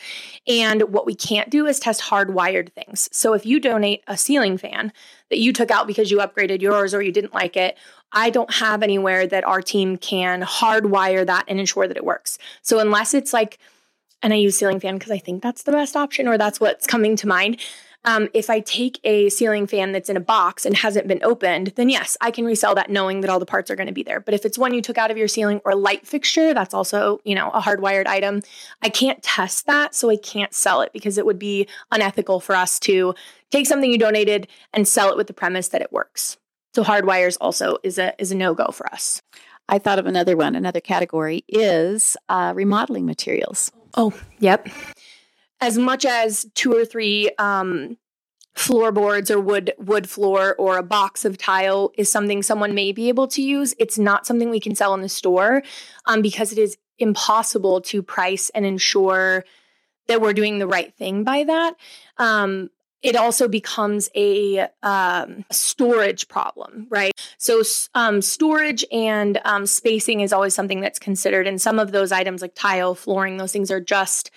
And 0.47 0.81
what 0.83 1.05
we 1.05 1.15
can't 1.15 1.49
do 1.49 1.65
is 1.67 1.79
test 1.79 2.01
hardwired 2.01 2.73
things. 2.73 3.07
So 3.11 3.33
if 3.33 3.45
you 3.45 3.59
donate 3.59 4.03
a 4.07 4.17
ceiling 4.17 4.57
fan 4.57 4.91
that 5.29 5.39
you 5.39 5.53
took 5.53 5.71
out 5.71 5.87
because 5.87 6.11
you 6.11 6.17
upgraded 6.17 6.61
yours 6.61 6.93
or 6.93 7.01
you 7.01 7.11
didn't 7.11 7.33
like 7.33 7.55
it, 7.55 7.77
I 8.11 8.29
don't 8.29 8.53
have 8.55 8.81
anywhere 8.81 9.27
that 9.27 9.43
our 9.43 9.61
team 9.61 9.97
can 9.97 10.41
hardwire 10.41 11.25
that 11.25 11.45
and 11.47 11.59
ensure 11.59 11.87
that 11.87 11.97
it 11.97 12.05
works. 12.05 12.37
So 12.61 12.79
unless 12.79 13.13
it's 13.13 13.33
like, 13.33 13.59
and 14.21 14.33
I 14.33 14.37
use 14.37 14.57
ceiling 14.57 14.79
fan 14.79 14.97
because 14.97 15.11
I 15.11 15.19
think 15.19 15.43
that's 15.43 15.63
the 15.63 15.71
best 15.71 15.95
option 15.95 16.27
or 16.27 16.37
that's 16.37 16.59
what's 16.59 16.87
coming 16.87 17.15
to 17.17 17.27
mind. 17.27 17.59
Um, 18.05 18.29
if 18.33 18.49
I 18.49 18.59
take 18.59 18.99
a 19.03 19.29
ceiling 19.29 19.67
fan 19.67 19.91
that's 19.91 20.09
in 20.09 20.17
a 20.17 20.21
box 20.21 20.65
and 20.65 20.77
hasn't 20.77 21.07
been 21.07 21.23
opened, 21.23 21.73
then 21.75 21.89
yes, 21.89 22.15
I 22.21 22.31
can 22.31 22.45
resell 22.45 22.75
that 22.75 22.89
knowing 22.89 23.21
that 23.21 23.29
all 23.29 23.39
the 23.39 23.45
parts 23.45 23.71
are 23.71 23.75
going 23.75 23.87
to 23.87 23.93
be 23.93 24.03
there. 24.03 24.19
But 24.19 24.35
if 24.35 24.45
it's 24.45 24.57
one 24.57 24.73
you 24.73 24.81
took 24.81 24.97
out 24.97 25.11
of 25.11 25.17
your 25.17 25.27
ceiling 25.27 25.59
or 25.65 25.75
light 25.75 26.05
fixture, 26.05 26.53
that's 26.53 26.73
also, 26.73 27.19
you 27.23 27.33
know, 27.33 27.49
a 27.49 27.59
hardwired 27.59 28.05
item. 28.05 28.43
I 28.81 28.89
can't 28.89 29.21
test 29.23 29.65
that, 29.65 29.95
so 29.95 30.09
I 30.09 30.17
can't 30.17 30.53
sell 30.53 30.81
it 30.81 30.93
because 30.93 31.17
it 31.17 31.25
would 31.25 31.39
be 31.39 31.67
unethical 31.91 32.39
for 32.39 32.55
us 32.55 32.79
to 32.81 33.15
take 33.51 33.65
something 33.65 33.91
you 33.91 33.97
donated 33.97 34.47
and 34.73 34.87
sell 34.87 35.09
it 35.09 35.17
with 35.17 35.27
the 35.27 35.33
premise 35.33 35.69
that 35.69 35.81
it 35.81 35.91
works. 35.91 36.37
So 36.75 36.83
hardwires 36.83 37.37
also 37.41 37.77
is 37.83 37.97
a 37.97 38.13
is 38.21 38.31
a 38.31 38.35
no 38.35 38.53
go 38.53 38.67
for 38.67 38.85
us. 38.93 39.21
I 39.67 39.79
thought 39.79 39.97
of 39.97 40.05
another 40.05 40.37
one. 40.37 40.55
Another 40.55 40.81
category 40.81 41.43
is 41.47 42.17
uh, 42.29 42.53
remodeling 42.55 43.05
materials. 43.05 43.71
Oh, 43.95 44.13
yep. 44.39 44.67
As 45.61 45.77
much 45.77 46.05
as 46.05 46.45
two 46.53 46.73
or 46.75 46.85
three 46.85 47.31
um, 47.37 47.97
floorboards 48.55 49.29
or 49.29 49.39
wood 49.39 49.73
wood 49.77 50.09
floor 50.09 50.55
or 50.57 50.77
a 50.77 50.83
box 50.83 51.25
of 51.25 51.37
tile 51.37 51.91
is 51.97 52.09
something 52.09 52.41
someone 52.41 52.73
may 52.73 52.91
be 52.91 53.09
able 53.09 53.27
to 53.27 53.41
use, 53.41 53.75
it's 53.79 53.97
not 53.97 54.25
something 54.25 54.49
we 54.49 54.59
can 54.59 54.75
sell 54.75 54.93
in 54.93 55.01
the 55.01 55.09
store 55.09 55.63
um, 56.05 56.21
because 56.21 56.51
it 56.51 56.57
is 56.57 56.77
impossible 56.97 57.81
to 57.81 58.01
price 58.01 58.49
and 58.55 58.65
ensure 58.65 59.43
that 60.07 60.21
we're 60.21 60.33
doing 60.33 60.59
the 60.59 60.67
right 60.67 60.93
thing 60.95 61.23
by 61.23 61.43
that. 61.43 61.75
Um, 62.17 62.69
it 63.01 63.15
also 63.15 63.47
becomes 63.47 64.09
a 64.15 64.67
um, 64.81 65.45
storage 65.51 66.27
problem, 66.27 66.87
right? 66.89 67.11
So, 67.37 67.61
um, 67.93 68.21
storage 68.21 68.83
and 68.91 69.39
um, 69.45 69.67
spacing 69.67 70.21
is 70.21 70.33
always 70.33 70.55
something 70.55 70.79
that's 70.79 70.97
considered. 70.97 71.45
And 71.45 71.61
some 71.61 71.77
of 71.77 71.91
those 71.91 72.11
items, 72.11 72.41
like 72.41 72.55
tile, 72.55 72.95
flooring, 72.95 73.37
those 73.37 73.51
things 73.51 73.69
are 73.69 73.81
just 73.81 74.31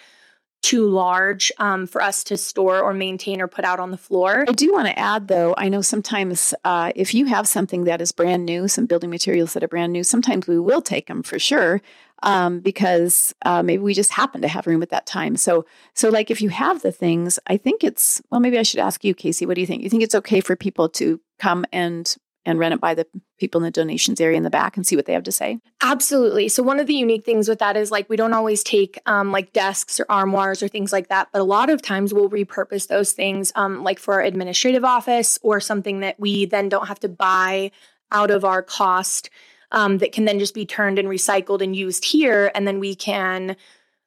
too 0.68 0.87
large 0.87 1.50
um, 1.56 1.87
for 1.87 2.02
us 2.02 2.22
to 2.22 2.37
store 2.37 2.82
or 2.82 2.92
maintain 2.92 3.40
or 3.40 3.48
put 3.48 3.64
out 3.64 3.80
on 3.80 3.90
the 3.90 3.96
floor. 3.96 4.44
I 4.46 4.52
do 4.52 4.70
want 4.70 4.87
to 4.87 4.98
add, 4.98 5.26
though, 5.26 5.54
I 5.56 5.70
know 5.70 5.80
sometimes 5.80 6.52
uh, 6.62 6.92
if 6.94 7.14
you 7.14 7.25
have 7.25 7.48
something 7.48 7.84
that 7.84 8.02
is 8.02 8.12
brand 8.12 8.44
new, 8.44 8.68
some 8.68 8.84
building 8.84 9.08
materials 9.08 9.54
that 9.54 9.64
are 9.64 9.68
brand 9.68 9.94
new, 9.94 10.04
sometimes 10.04 10.46
we 10.46 10.58
will 10.58 10.82
take 10.82 11.06
them 11.06 11.22
for 11.22 11.38
sure 11.38 11.80
um, 12.22 12.60
because 12.60 13.34
uh, 13.46 13.62
maybe 13.62 13.82
we 13.82 13.94
just 13.94 14.10
happen 14.10 14.42
to 14.42 14.48
have 14.48 14.66
room 14.66 14.82
at 14.82 14.90
that 14.90 15.06
time. 15.06 15.37
So, 15.37 15.64
so 15.94 16.10
like 16.10 16.30
if 16.30 16.42
you 16.42 16.50
have 16.50 16.82
the 16.82 16.92
things, 16.92 17.38
I 17.46 17.56
think 17.56 17.82
it's 17.82 18.20
well. 18.30 18.40
Maybe 18.40 18.58
I 18.58 18.62
should 18.62 18.80
ask 18.80 19.02
you, 19.04 19.14
Casey. 19.14 19.46
What 19.46 19.54
do 19.54 19.62
you 19.62 19.66
think? 19.66 19.82
You 19.82 19.88
think 19.88 20.02
it's 20.02 20.14
okay 20.16 20.42
for 20.42 20.54
people 20.54 20.90
to 20.90 21.18
come 21.38 21.64
and 21.72 22.14
and 22.45 22.59
run 22.59 22.73
it 22.73 22.80
by 22.80 22.95
the 22.95 23.07
people 23.38 23.61
in 23.61 23.64
the 23.64 23.71
donations 23.71 24.21
area 24.21 24.37
in 24.37 24.42
the 24.42 24.50
back 24.50 24.76
and 24.76 24.87
see 24.87 24.97
what 24.97 25.07
they 25.07 25.12
have 25.12 25.23
to 25.25 25.33
say? 25.33 25.59
Absolutely. 25.83 26.49
So 26.49 26.62
one 26.62 26.80
of 26.80 26.87
the 26.87 26.95
unique 26.95 27.25
things 27.25 27.49
with 27.49 27.59
that 27.59 27.76
is 27.76 27.90
like 27.90 28.09
we 28.09 28.16
don't 28.16 28.33
always 28.33 28.62
take 28.62 28.99
um, 29.07 29.33
like 29.33 29.52
desks 29.52 30.00
or 30.00 30.07
armoires 30.09 30.62
or 30.62 30.68
things 30.68 30.92
like 30.92 31.09
that, 31.09 31.28
but 31.33 31.40
a 31.40 31.45
lot 31.45 31.71
of 31.71 31.83
times 31.83 32.14
we'll 32.14 32.30
repurpose 32.30 32.88
those 32.88 33.12
things 33.12 33.52
um, 33.54 33.83
like 33.83 33.99
for 33.99 34.14
our 34.14 34.23
administrative 34.23 34.85
office 34.85 35.38
or 35.42 35.61
something 35.61 36.00
that 36.00 36.18
we 36.18 36.47
then 36.47 36.68
don't 36.68 36.88
have 36.88 37.00
to 37.00 37.09
buy 37.09 37.71
out 38.11 38.30
of 38.30 38.45
our 38.45 38.62
cost 38.62 39.30
um, 39.73 39.99
that 39.99 40.12
can 40.12 40.25
then 40.25 40.38
just 40.38 40.54
be 40.54 40.64
turned 40.64 40.99
and 40.99 41.09
recycled 41.09 41.61
and 41.61 41.76
used 41.76 42.04
here. 42.04 42.50
And 42.54 42.66
then 42.66 42.80
we 42.80 42.95
can 42.95 43.57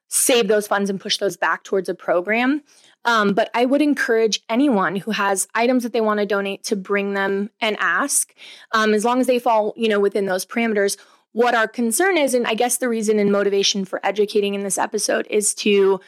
save 0.08 0.48
those 0.48 0.66
funds 0.66 0.90
and 0.90 1.00
push 1.00 1.18
those 1.18 1.36
back 1.36 1.64
towards 1.64 1.88
a 1.88 1.94
program. 1.94 2.62
Um, 3.04 3.34
but 3.34 3.50
I 3.54 3.64
would 3.64 3.82
encourage 3.82 4.42
anyone 4.48 4.96
who 4.96 5.10
has 5.10 5.48
items 5.54 5.82
that 5.82 5.92
they 5.92 6.00
want 6.00 6.20
to 6.20 6.26
donate 6.26 6.62
to 6.64 6.76
bring 6.76 7.14
them 7.14 7.50
and 7.60 7.76
ask, 7.80 8.34
um, 8.72 8.94
as 8.94 9.04
long 9.04 9.20
as 9.20 9.26
they 9.26 9.38
fall, 9.38 9.74
you 9.76 9.88
know, 9.88 10.00
within 10.00 10.26
those 10.26 10.46
parameters. 10.46 10.96
What 11.32 11.54
our 11.54 11.66
concern 11.66 12.18
is, 12.18 12.34
and 12.34 12.46
I 12.46 12.54
guess 12.54 12.76
the 12.76 12.88
reason 12.88 13.18
and 13.18 13.32
motivation 13.32 13.84
for 13.84 14.04
educating 14.04 14.54
in 14.54 14.62
this 14.62 14.78
episode 14.78 15.26
is 15.30 15.54
to 15.56 16.00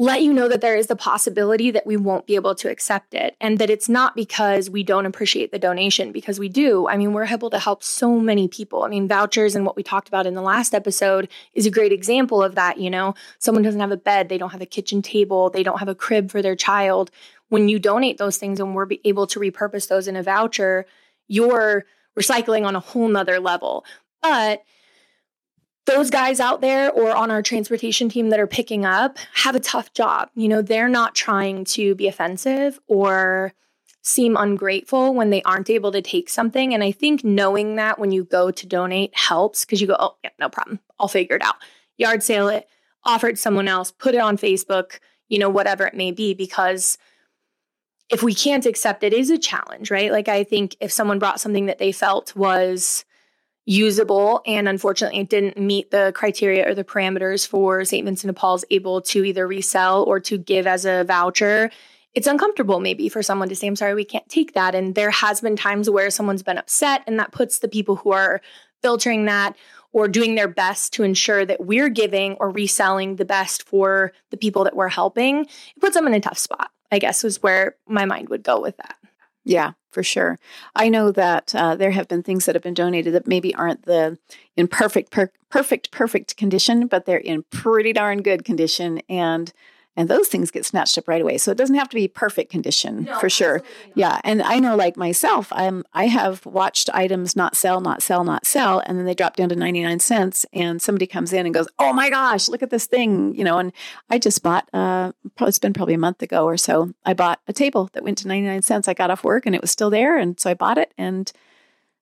let 0.00 0.22
you 0.22 0.32
know 0.32 0.48
that 0.48 0.62
there 0.62 0.78
is 0.78 0.86
the 0.86 0.96
possibility 0.96 1.70
that 1.70 1.86
we 1.86 1.94
won't 1.94 2.26
be 2.26 2.34
able 2.34 2.54
to 2.54 2.70
accept 2.70 3.12
it 3.12 3.36
and 3.38 3.58
that 3.58 3.68
it's 3.68 3.86
not 3.86 4.16
because 4.16 4.70
we 4.70 4.82
don't 4.82 5.04
appreciate 5.04 5.52
the 5.52 5.58
donation 5.58 6.10
because 6.10 6.40
we 6.40 6.48
do. 6.48 6.88
I 6.88 6.96
mean, 6.96 7.12
we're 7.12 7.26
able 7.26 7.50
to 7.50 7.58
help 7.58 7.82
so 7.82 8.18
many 8.18 8.48
people. 8.48 8.82
I 8.82 8.88
mean, 8.88 9.06
vouchers 9.06 9.54
and 9.54 9.66
what 9.66 9.76
we 9.76 9.82
talked 9.82 10.08
about 10.08 10.26
in 10.26 10.32
the 10.32 10.40
last 10.40 10.72
episode 10.72 11.28
is 11.52 11.66
a 11.66 11.70
great 11.70 11.92
example 11.92 12.42
of 12.42 12.54
that, 12.54 12.78
you 12.78 12.88
know. 12.88 13.12
Someone 13.38 13.62
doesn't 13.62 13.78
have 13.78 13.92
a 13.92 13.98
bed, 13.98 14.30
they 14.30 14.38
don't 14.38 14.52
have 14.52 14.62
a 14.62 14.66
kitchen 14.66 15.02
table, 15.02 15.50
they 15.50 15.62
don't 15.62 15.80
have 15.80 15.88
a 15.88 15.94
crib 15.94 16.30
for 16.30 16.40
their 16.40 16.56
child. 16.56 17.10
When 17.50 17.68
you 17.68 17.78
donate 17.78 18.16
those 18.16 18.38
things 18.38 18.58
and 18.58 18.74
we're 18.74 18.88
able 19.04 19.26
to 19.26 19.38
repurpose 19.38 19.88
those 19.88 20.08
in 20.08 20.16
a 20.16 20.22
voucher, 20.22 20.86
you're 21.28 21.84
recycling 22.18 22.64
on 22.66 22.74
a 22.74 22.80
whole 22.80 23.08
nother 23.08 23.38
level. 23.38 23.84
But 24.22 24.62
those 25.86 26.10
guys 26.10 26.40
out 26.40 26.60
there 26.60 26.90
or 26.90 27.10
on 27.10 27.30
our 27.30 27.42
transportation 27.42 28.08
team 28.08 28.30
that 28.30 28.40
are 28.40 28.46
picking 28.46 28.84
up 28.84 29.18
have 29.34 29.54
a 29.54 29.60
tough 29.60 29.92
job. 29.92 30.30
You 30.34 30.48
know, 30.48 30.62
they're 30.62 30.88
not 30.88 31.14
trying 31.14 31.64
to 31.66 31.94
be 31.94 32.06
offensive 32.06 32.78
or 32.86 33.52
seem 34.02 34.36
ungrateful 34.36 35.14
when 35.14 35.30
they 35.30 35.42
aren't 35.42 35.70
able 35.70 35.92
to 35.92 36.02
take 36.02 36.28
something. 36.30 36.72
And 36.72 36.82
I 36.82 36.92
think 36.92 37.24
knowing 37.24 37.76
that 37.76 37.98
when 37.98 38.12
you 38.12 38.24
go 38.24 38.50
to 38.50 38.66
donate 38.66 39.14
helps 39.16 39.64
because 39.64 39.80
you 39.80 39.86
go, 39.86 39.96
oh, 39.98 40.16
yeah, 40.24 40.30
no 40.38 40.48
problem. 40.48 40.80
I'll 40.98 41.08
figure 41.08 41.36
it 41.36 41.42
out. 41.42 41.56
Yard 41.98 42.22
sale 42.22 42.48
it, 42.48 42.66
offer 43.04 43.28
it 43.28 43.32
to 43.32 43.36
someone 43.36 43.68
else, 43.68 43.90
put 43.90 44.14
it 44.14 44.20
on 44.20 44.38
Facebook, 44.38 45.00
you 45.28 45.38
know, 45.38 45.50
whatever 45.50 45.86
it 45.86 45.94
may 45.94 46.12
be, 46.12 46.34
because 46.34 46.98
if 48.10 48.22
we 48.22 48.34
can't 48.34 48.66
accept 48.66 49.04
it 49.04 49.12
is 49.12 49.30
a 49.30 49.38
challenge, 49.38 49.90
right? 49.90 50.10
Like 50.10 50.28
I 50.28 50.44
think 50.44 50.76
if 50.80 50.90
someone 50.90 51.18
brought 51.18 51.40
something 51.40 51.66
that 51.66 51.78
they 51.78 51.92
felt 51.92 52.34
was 52.34 53.04
usable 53.66 54.42
and 54.46 54.68
unfortunately 54.68 55.20
it 55.20 55.28
didn't 55.28 55.58
meet 55.58 55.90
the 55.90 56.12
criteria 56.14 56.68
or 56.68 56.74
the 56.74 56.84
parameters 56.84 57.46
for 57.46 57.84
St. 57.84 58.04
Vincent 58.04 58.34
de 58.34 58.38
Paul's 58.38 58.64
able 58.70 59.00
to 59.02 59.24
either 59.24 59.46
resell 59.46 60.02
or 60.04 60.18
to 60.20 60.38
give 60.38 60.66
as 60.66 60.84
a 60.84 61.04
voucher 61.04 61.70
it's 62.14 62.26
uncomfortable 62.26 62.80
maybe 62.80 63.08
for 63.08 63.22
someone 63.22 63.48
to 63.48 63.54
say 63.54 63.66
i'm 63.66 63.76
sorry 63.76 63.94
we 63.94 64.04
can't 64.04 64.28
take 64.28 64.54
that 64.54 64.74
and 64.74 64.94
there 64.94 65.10
has 65.10 65.40
been 65.40 65.56
times 65.56 65.88
where 65.88 66.10
someone's 66.10 66.42
been 66.42 66.58
upset 66.58 67.02
and 67.06 67.18
that 67.18 67.32
puts 67.32 67.58
the 67.58 67.68
people 67.68 67.96
who 67.96 68.12
are 68.12 68.40
filtering 68.82 69.26
that 69.26 69.56
or 69.92 70.08
doing 70.08 70.34
their 70.34 70.48
best 70.48 70.92
to 70.94 71.02
ensure 71.02 71.44
that 71.44 71.64
we're 71.64 71.88
giving 71.88 72.34
or 72.34 72.50
reselling 72.50 73.16
the 73.16 73.24
best 73.24 73.68
for 73.68 74.12
the 74.30 74.36
people 74.36 74.64
that 74.64 74.74
we're 74.74 74.88
helping 74.88 75.42
it 75.44 75.80
puts 75.80 75.94
them 75.94 76.06
in 76.06 76.14
a 76.14 76.20
tough 76.20 76.38
spot 76.38 76.70
i 76.90 76.98
guess 76.98 77.22
was 77.22 77.42
where 77.42 77.76
my 77.86 78.04
mind 78.04 78.28
would 78.30 78.42
go 78.42 78.60
with 78.60 78.76
that 78.78 78.96
yeah, 79.44 79.72
for 79.90 80.02
sure. 80.02 80.38
I 80.74 80.88
know 80.88 81.10
that 81.12 81.54
uh, 81.54 81.76
there 81.76 81.90
have 81.90 82.08
been 82.08 82.22
things 82.22 82.44
that 82.46 82.54
have 82.54 82.62
been 82.62 82.74
donated 82.74 83.14
that 83.14 83.26
maybe 83.26 83.54
aren't 83.54 83.84
the 83.86 84.18
in 84.56 84.68
perfect, 84.68 85.10
per- 85.10 85.32
perfect, 85.48 85.90
perfect 85.90 86.36
condition, 86.36 86.86
but 86.86 87.06
they're 87.06 87.18
in 87.18 87.44
pretty 87.50 87.92
darn 87.92 88.22
good 88.22 88.44
condition, 88.44 89.00
and 89.08 89.52
and 89.96 90.08
those 90.08 90.28
things 90.28 90.50
get 90.50 90.64
snatched 90.64 90.96
up 90.96 91.08
right 91.08 91.20
away. 91.20 91.36
So 91.36 91.50
it 91.50 91.58
doesn't 91.58 91.74
have 91.74 91.88
to 91.88 91.96
be 91.96 92.08
perfect 92.08 92.50
condition 92.50 93.04
no, 93.04 93.18
for 93.18 93.28
sure. 93.28 93.62
Yeah, 93.94 94.20
and 94.24 94.40
I 94.42 94.58
know 94.58 94.76
like 94.76 94.96
myself, 94.96 95.48
I'm 95.52 95.84
I 95.92 96.06
have 96.06 96.46
watched 96.46 96.88
items 96.92 97.36
not 97.36 97.56
sell, 97.56 97.80
not 97.80 98.02
sell, 98.02 98.24
not 98.24 98.46
sell, 98.46 98.80
and 98.86 98.98
then 98.98 99.04
they 99.04 99.14
drop 99.14 99.36
down 99.36 99.48
to 99.50 99.56
99 99.56 99.98
cents 100.00 100.46
and 100.52 100.80
somebody 100.80 101.06
comes 101.06 101.32
in 101.32 101.44
and 101.44 101.54
goes, 101.54 101.68
"Oh 101.78 101.92
my 101.92 102.08
gosh, 102.08 102.48
look 102.48 102.62
at 102.62 102.70
this 102.70 102.86
thing," 102.86 103.34
you 103.34 103.44
know, 103.44 103.58
and 103.58 103.72
I 104.08 104.18
just 104.18 104.42
bought 104.42 104.68
uh 104.72 105.12
probably 105.36 105.50
it's 105.50 105.58
been 105.58 105.72
probably 105.72 105.94
a 105.94 105.98
month 105.98 106.22
ago 106.22 106.44
or 106.44 106.56
so. 106.56 106.92
I 107.04 107.14
bought 107.14 107.40
a 107.48 107.52
table 107.52 107.90
that 107.92 108.04
went 108.04 108.18
to 108.18 108.28
99 108.28 108.62
cents. 108.62 108.88
I 108.88 108.94
got 108.94 109.10
off 109.10 109.24
work 109.24 109.46
and 109.46 109.54
it 109.54 109.60
was 109.60 109.70
still 109.70 109.90
there 109.90 110.16
and 110.16 110.38
so 110.38 110.50
I 110.50 110.54
bought 110.54 110.78
it 110.78 110.92
and 110.96 111.30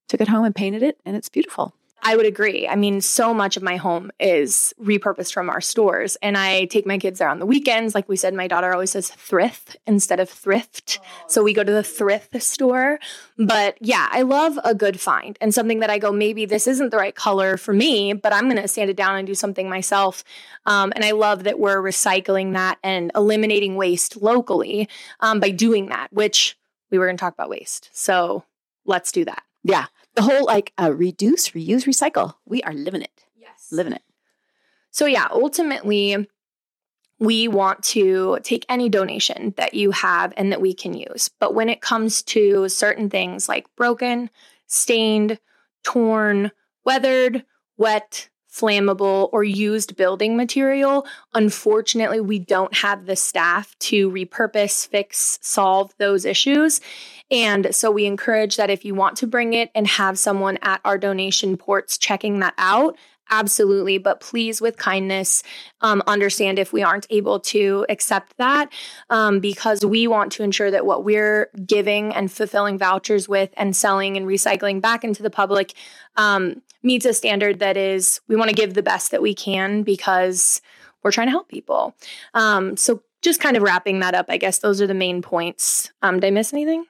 took 0.09 0.21
it 0.21 0.29
home 0.29 0.45
and 0.45 0.55
painted 0.55 0.83
it 0.83 0.99
and 1.05 1.17
it's 1.17 1.29
beautiful. 1.29 1.75
I 2.09 2.17
would 2.17 2.25
agree. 2.25 2.67
I 2.67 2.75
mean, 2.75 3.03
so 3.03 3.35
much 3.35 3.59
of 3.59 3.63
my 3.63 3.77
home 3.77 4.11
is 4.19 4.73
repurposed 4.83 5.35
from 5.35 5.51
our 5.51 5.61
stores, 5.61 6.17
and 6.23 6.39
I 6.39 6.65
take 6.65 6.87
my 6.87 6.97
kids 6.97 7.19
there 7.19 7.29
on 7.29 7.39
the 7.39 7.45
weekends. 7.45 7.95
Like 7.95 8.09
we 8.09 8.17
said, 8.17 8.33
my 8.33 8.49
daughter 8.49 8.73
always 8.73 8.93
says 8.93 9.11
thrift 9.11 9.77
instead 9.87 10.19
of 10.19 10.31
thrift. 10.31 11.01
So 11.27 11.43
we 11.43 11.53
go 11.53 11.63
to 11.63 11.71
the 11.71 11.83
thrift 11.83 12.43
store. 12.43 12.99
But 13.37 13.77
yeah, 13.83 14.09
I 14.11 14.23
love 14.23 14.59
a 14.65 14.75
good 14.75 14.99
find 14.99 15.37
and 15.43 15.53
something 15.53 15.81
that 15.81 15.91
I 15.91 15.99
go, 15.99 16.11
maybe 16.11 16.47
this 16.47 16.67
isn't 16.67 16.89
the 16.89 16.97
right 16.97 17.15
color 17.15 17.59
for 17.59 17.75
me, 17.75 18.15
but 18.15 18.33
I'm 18.33 18.49
going 18.49 18.57
to 18.57 18.69
sand 18.69 18.89
it 18.89 18.97
down 18.97 19.17
and 19.17 19.27
do 19.27 19.35
something 19.35 19.69
myself. 19.69 20.25
Um, 20.65 20.95
and 20.97 21.05
I 21.05 21.11
love 21.11 21.45
that 21.45 21.59
we're 21.59 21.83
recycling 21.83 22.55
that 22.55 22.79
and 22.83 23.13
eliminating 23.15 23.75
waste 23.75 24.17
locally 24.17 24.89
um, 25.21 25.41
by 25.41 25.51
doing 25.51 25.91
that, 25.91 26.11
which 26.11 26.57
we 26.91 26.97
were 26.97 27.05
going 27.05 27.19
to 27.19 27.21
talk 27.21 27.35
about 27.35 27.51
waste. 27.51 27.91
So 27.93 28.45
let's 28.87 29.13
do 29.13 29.27
that. 29.27 29.43
Yeah 29.63 29.89
the 30.19 30.25
whole 30.25 30.45
like 30.45 30.73
uh, 30.81 30.93
reduce, 30.93 31.51
reuse, 31.51 31.85
recycle. 31.85 32.35
We 32.45 32.63
are 32.63 32.73
living 32.73 33.03
it. 33.03 33.25
Yes. 33.37 33.69
Living 33.71 33.93
it. 33.93 34.03
So, 34.91 35.07
yeah, 35.07 35.29
ultimately, 35.31 36.29
we 37.21 37.49
want 37.49 37.83
to 37.85 38.39
take 38.43 38.65
any 38.69 38.89
donation 38.89 39.55
that 39.57 39.75
you 39.75 39.91
have 39.91 40.33
and 40.37 40.51
that 40.53 40.61
we 40.61 40.75
can 40.75 40.95
use. 40.95 41.31
But 41.41 41.55
when 41.55 41.69
it 41.69 41.81
comes 41.81 42.23
to 42.25 42.69
certain 42.69 43.11
things 43.11 43.49
like 43.49 43.67
broken, 43.77 44.31
stained, 44.67 45.39
torn, 45.85 46.51
weathered, 46.85 47.45
wet, 47.77 48.29
flammable, 48.59 49.29
or 49.33 49.45
used 49.45 49.97
building 49.97 50.37
material, 50.37 51.07
unfortunately, 51.35 52.21
we 52.21 52.39
don't 52.39 52.75
have 52.75 53.07
the 53.07 53.17
staff 53.17 53.79
to 53.79 54.11
repurpose, 54.11 54.89
fix, 54.89 55.39
solve 55.43 55.95
those 55.99 56.25
issues. 56.25 56.81
And 57.31 57.75
so 57.75 57.91
we 57.91 58.07
encourage 58.07 58.57
that 58.57 58.71
if 58.71 58.85
you 58.85 58.95
want 58.95 59.19
to 59.19 59.27
bring 59.27 59.53
it 59.53 59.71
and 59.75 59.87
have 59.87 60.19
someone 60.19 60.59
at 60.63 60.81
our 60.85 60.99
donation 60.99 61.57
ports 61.57 61.99
checking 61.99 62.41
that 62.41 62.55
out, 62.59 62.97
absolutely 63.31 63.99
but 63.99 64.21
please 64.21 64.61
with 64.61 64.77
kindness 64.77 65.43
um, 65.81 66.03
understand 66.07 66.59
if 66.59 66.73
we 66.73 66.83
aren't 66.83 67.07
able 67.11 67.41
to 67.41 67.85
accept 67.89 68.37
that 68.39 68.73
um, 69.11 69.41
because 69.41 69.85
we 69.85 70.07
want 70.07 70.33
to 70.33 70.43
ensure 70.43 70.71
that 70.71 70.87
what 70.87 71.05
we're 71.05 71.51
giving 71.67 72.15
and 72.15 72.33
fulfilling 72.33 72.79
vouchers 72.79 73.29
with 73.29 73.51
and 73.57 73.77
selling 73.77 74.17
and 74.17 74.27
recycling 74.27 74.81
back 74.81 75.05
into 75.05 75.23
the 75.23 75.31
public 75.31 75.75
um, 76.17 76.63
meets 76.83 77.07
a 77.07 77.13
standard 77.13 77.59
that 77.59 77.77
is 77.77 78.21
we 78.29 78.37
want 78.37 78.49
to 78.49 78.57
give 78.57 78.75
the 78.75 78.83
best 78.83 79.11
that 79.11 79.23
we 79.23 79.35
can 79.35 79.83
because 79.83 80.61
we're 81.03 81.13
trying 81.13 81.27
to 81.27 81.33
help 81.33 81.49
people 81.49 81.95
um, 82.35 82.77
so 82.77 83.03
just 83.21 83.41
kind 83.41 83.57
of 83.57 83.63
wrapping 83.63 84.01
that 84.01 84.15
up 84.15 84.27
i 84.29 84.37
guess 84.37 84.59
those 84.59 84.81
are 84.81 84.87
the 84.87 84.95
main 84.95 85.23
points 85.23 85.93
um, 86.03 86.21
did 86.21 86.27
i 86.27 86.31
miss 86.31 86.53
anything 86.53 86.85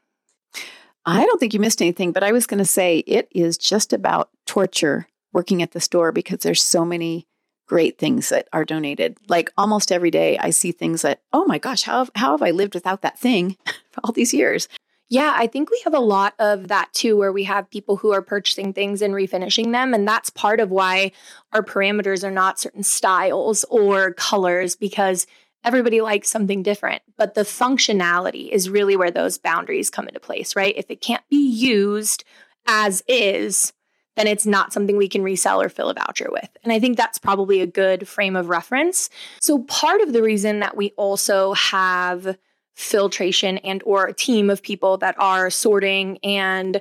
I 1.08 1.24
don't 1.24 1.40
think 1.40 1.54
you 1.54 1.60
missed 1.60 1.80
anything, 1.80 2.12
but 2.12 2.22
I 2.22 2.32
was 2.32 2.46
going 2.46 2.58
to 2.58 2.66
say 2.66 2.98
it 2.98 3.28
is 3.30 3.56
just 3.56 3.94
about 3.94 4.28
torture 4.44 5.08
working 5.32 5.62
at 5.62 5.72
the 5.72 5.80
store 5.80 6.12
because 6.12 6.40
there's 6.40 6.62
so 6.62 6.84
many 6.84 7.26
great 7.66 7.98
things 7.98 8.28
that 8.28 8.46
are 8.52 8.64
donated. 8.64 9.16
Like 9.26 9.50
almost 9.56 9.90
every 9.90 10.10
day, 10.10 10.36
I 10.36 10.50
see 10.50 10.70
things 10.70 11.00
that, 11.02 11.22
oh 11.32 11.46
my 11.46 11.56
gosh, 11.56 11.82
how 11.82 12.00
have, 12.00 12.10
how 12.14 12.32
have 12.32 12.42
I 12.42 12.50
lived 12.50 12.74
without 12.74 13.00
that 13.02 13.18
thing 13.18 13.56
for 13.90 14.00
all 14.04 14.12
these 14.12 14.34
years? 14.34 14.68
Yeah, 15.10 15.32
I 15.34 15.46
think 15.46 15.70
we 15.70 15.80
have 15.84 15.94
a 15.94 16.00
lot 16.00 16.34
of 16.38 16.68
that 16.68 16.92
too, 16.92 17.16
where 17.16 17.32
we 17.32 17.44
have 17.44 17.70
people 17.70 17.96
who 17.96 18.12
are 18.12 18.20
purchasing 18.20 18.72
things 18.72 19.00
and 19.00 19.14
refinishing 19.14 19.72
them. 19.72 19.94
And 19.94 20.06
that's 20.06 20.28
part 20.28 20.60
of 20.60 20.70
why 20.70 21.12
our 21.52 21.62
parameters 21.62 22.24
are 22.24 22.30
not 22.30 22.60
certain 22.60 22.82
styles 22.82 23.64
or 23.70 24.12
colors, 24.12 24.76
because 24.76 25.26
everybody 25.64 26.00
likes 26.00 26.28
something 26.28 26.62
different, 26.62 27.02
but 27.16 27.34
the 27.34 27.40
functionality 27.40 28.48
is 28.50 28.70
really 28.70 28.96
where 28.96 29.10
those 29.10 29.38
boundaries 29.38 29.90
come 29.90 30.06
into 30.06 30.20
place, 30.20 30.54
right? 30.54 30.74
If 30.76 30.90
it 30.90 31.00
can't 31.00 31.26
be 31.30 31.48
used 31.50 32.24
as 32.66 33.02
is, 33.08 33.72
then 34.16 34.26
it's 34.26 34.46
not 34.46 34.72
something 34.72 34.96
we 34.96 35.08
can 35.08 35.22
resell 35.22 35.62
or 35.62 35.68
fill 35.68 35.90
a 35.90 35.94
voucher 35.94 36.28
with. 36.30 36.50
And 36.62 36.72
I 36.72 36.80
think 36.80 36.96
that's 36.96 37.18
probably 37.18 37.60
a 37.60 37.66
good 37.66 38.06
frame 38.06 38.36
of 38.36 38.48
reference. 38.48 39.10
So 39.40 39.60
part 39.60 40.00
of 40.00 40.12
the 40.12 40.22
reason 40.22 40.60
that 40.60 40.76
we 40.76 40.90
also 40.96 41.54
have 41.54 42.36
filtration 42.78 43.58
and 43.58 43.82
or 43.84 44.06
a 44.06 44.14
team 44.14 44.48
of 44.48 44.62
people 44.62 44.96
that 44.98 45.16
are 45.18 45.50
sorting 45.50 46.16
and 46.18 46.80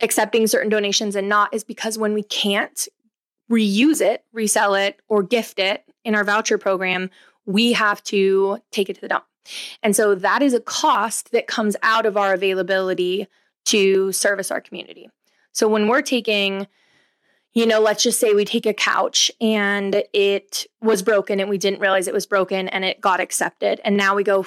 accepting 0.00 0.46
certain 0.46 0.68
donations 0.68 1.16
and 1.16 1.30
not 1.30 1.52
is 1.54 1.64
because 1.64 1.96
when 1.96 2.12
we 2.12 2.22
can't 2.22 2.86
reuse 3.50 4.02
it, 4.02 4.22
resell 4.34 4.74
it 4.74 5.00
or 5.08 5.22
gift 5.22 5.58
it 5.58 5.82
in 6.04 6.14
our 6.14 6.24
voucher 6.24 6.58
program, 6.58 7.08
we 7.46 7.72
have 7.72 8.02
to 8.04 8.58
take 8.70 8.90
it 8.90 8.94
to 8.96 9.00
the 9.00 9.08
dump. 9.08 9.24
And 9.82 9.96
so 9.96 10.14
that 10.14 10.42
is 10.42 10.52
a 10.52 10.60
cost 10.60 11.32
that 11.32 11.46
comes 11.46 11.74
out 11.82 12.04
of 12.04 12.18
our 12.18 12.34
availability 12.34 13.26
to 13.64 14.12
service 14.12 14.50
our 14.50 14.60
community. 14.60 15.08
So 15.52 15.68
when 15.68 15.88
we're 15.88 16.02
taking, 16.02 16.66
you 17.54 17.66
know, 17.66 17.80
let's 17.80 18.02
just 18.02 18.20
say 18.20 18.34
we 18.34 18.44
take 18.44 18.66
a 18.66 18.74
couch 18.74 19.30
and 19.40 20.02
it 20.12 20.66
was 20.80 21.02
broken 21.02 21.40
and 21.40 21.48
we 21.48 21.58
didn't 21.58 21.80
realize 21.80 22.06
it 22.06 22.14
was 22.14 22.26
broken 22.26 22.68
and 22.68 22.84
it 22.84 23.00
got 23.00 23.20
accepted. 23.20 23.80
And 23.84 23.96
now 23.96 24.14
we 24.14 24.22
go, 24.22 24.44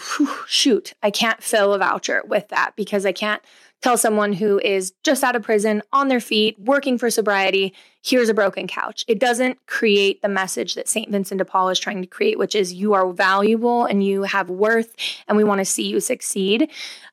shoot, 0.48 0.94
I 1.04 1.12
can't 1.12 1.42
fill 1.44 1.74
a 1.74 1.80
voucher 1.80 2.24
with 2.26 2.48
that 2.50 2.74
because 2.76 3.06
I 3.06 3.12
can't 3.12 3.42
tell 3.82 3.98
someone 3.98 4.34
who 4.34 4.60
is 4.60 4.94
just 5.04 5.24
out 5.24 5.36
of 5.36 5.42
prison, 5.42 5.82
on 5.92 6.08
their 6.08 6.20
feet, 6.20 6.58
working 6.60 6.98
for 6.98 7.10
sobriety, 7.10 7.74
here's 8.04 8.30
a 8.30 8.34
broken 8.34 8.68
couch. 8.68 9.04
It 9.08 9.20
doesn't 9.20 9.66
create 9.66 10.22
the 10.22 10.30
message 10.30 10.76
that 10.76 10.88
St. 10.88 11.10
Vincent 11.10 11.40
de 11.40 11.46
Paul 11.46 11.70
is 11.70 11.80
trying 11.80 12.02
to 12.02 12.08
create, 12.08 12.38
which 12.38 12.56
is 12.56 12.74
you 12.74 12.94
are 12.94 13.12
valuable 13.12 13.86
and 13.86 14.04
you 14.04 14.24
have 14.24 14.50
worth, 14.50 14.96
and 15.28 15.36
we 15.36 15.44
want 15.44 15.60
to 15.60 15.66
see 15.66 15.88
you 15.88 16.00
succeed. 16.00 16.70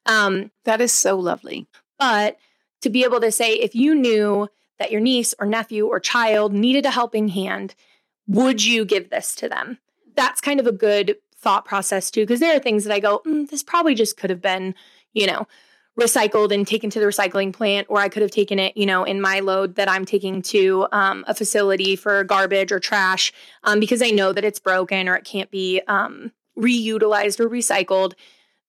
Um, 0.06 0.50
that 0.64 0.80
is 0.80 0.92
so 0.92 1.18
lovely. 1.18 1.66
But 1.98 2.38
to 2.82 2.90
be 2.90 3.02
able 3.02 3.20
to 3.20 3.32
say, 3.32 3.54
if 3.54 3.74
you 3.74 3.94
knew 3.94 4.48
that 4.78 4.90
your 4.90 5.00
niece 5.00 5.34
or 5.38 5.46
nephew 5.46 5.86
or 5.86 6.00
child 6.00 6.52
needed 6.52 6.86
a 6.86 6.90
helping 6.90 7.28
hand, 7.28 7.74
would 8.26 8.64
you 8.64 8.84
give 8.84 9.10
this 9.10 9.34
to 9.36 9.48
them? 9.48 9.78
That's 10.14 10.40
kind 10.40 10.60
of 10.60 10.66
a 10.66 10.72
good 10.72 11.16
thought 11.36 11.64
process 11.64 12.10
too, 12.10 12.22
because 12.22 12.40
there 12.40 12.54
are 12.56 12.60
things 12.60 12.84
that 12.84 12.94
I 12.94 13.00
go, 13.00 13.22
mm, 13.26 13.48
this 13.48 13.62
probably 13.62 13.94
just 13.94 14.16
could 14.16 14.30
have 14.30 14.42
been, 14.42 14.74
you 15.12 15.26
know, 15.26 15.46
recycled 15.98 16.52
and 16.52 16.66
taken 16.66 16.90
to 16.90 17.00
the 17.00 17.06
recycling 17.06 17.52
plant, 17.52 17.86
or 17.90 17.98
I 17.98 18.08
could 18.08 18.22
have 18.22 18.30
taken 18.30 18.58
it, 18.58 18.76
you 18.76 18.86
know, 18.86 19.02
in 19.04 19.20
my 19.20 19.40
load 19.40 19.74
that 19.76 19.90
I'm 19.90 20.04
taking 20.04 20.42
to 20.42 20.86
um, 20.92 21.24
a 21.26 21.34
facility 21.34 21.96
for 21.96 22.22
garbage 22.22 22.70
or 22.70 22.78
trash 22.78 23.32
um, 23.64 23.80
because 23.80 24.00
I 24.00 24.10
know 24.10 24.32
that 24.32 24.44
it's 24.44 24.60
broken 24.60 25.08
or 25.08 25.16
it 25.16 25.24
can't 25.24 25.50
be 25.50 25.80
um, 25.88 26.30
reutilized 26.56 27.40
or 27.40 27.48
recycled. 27.48 28.14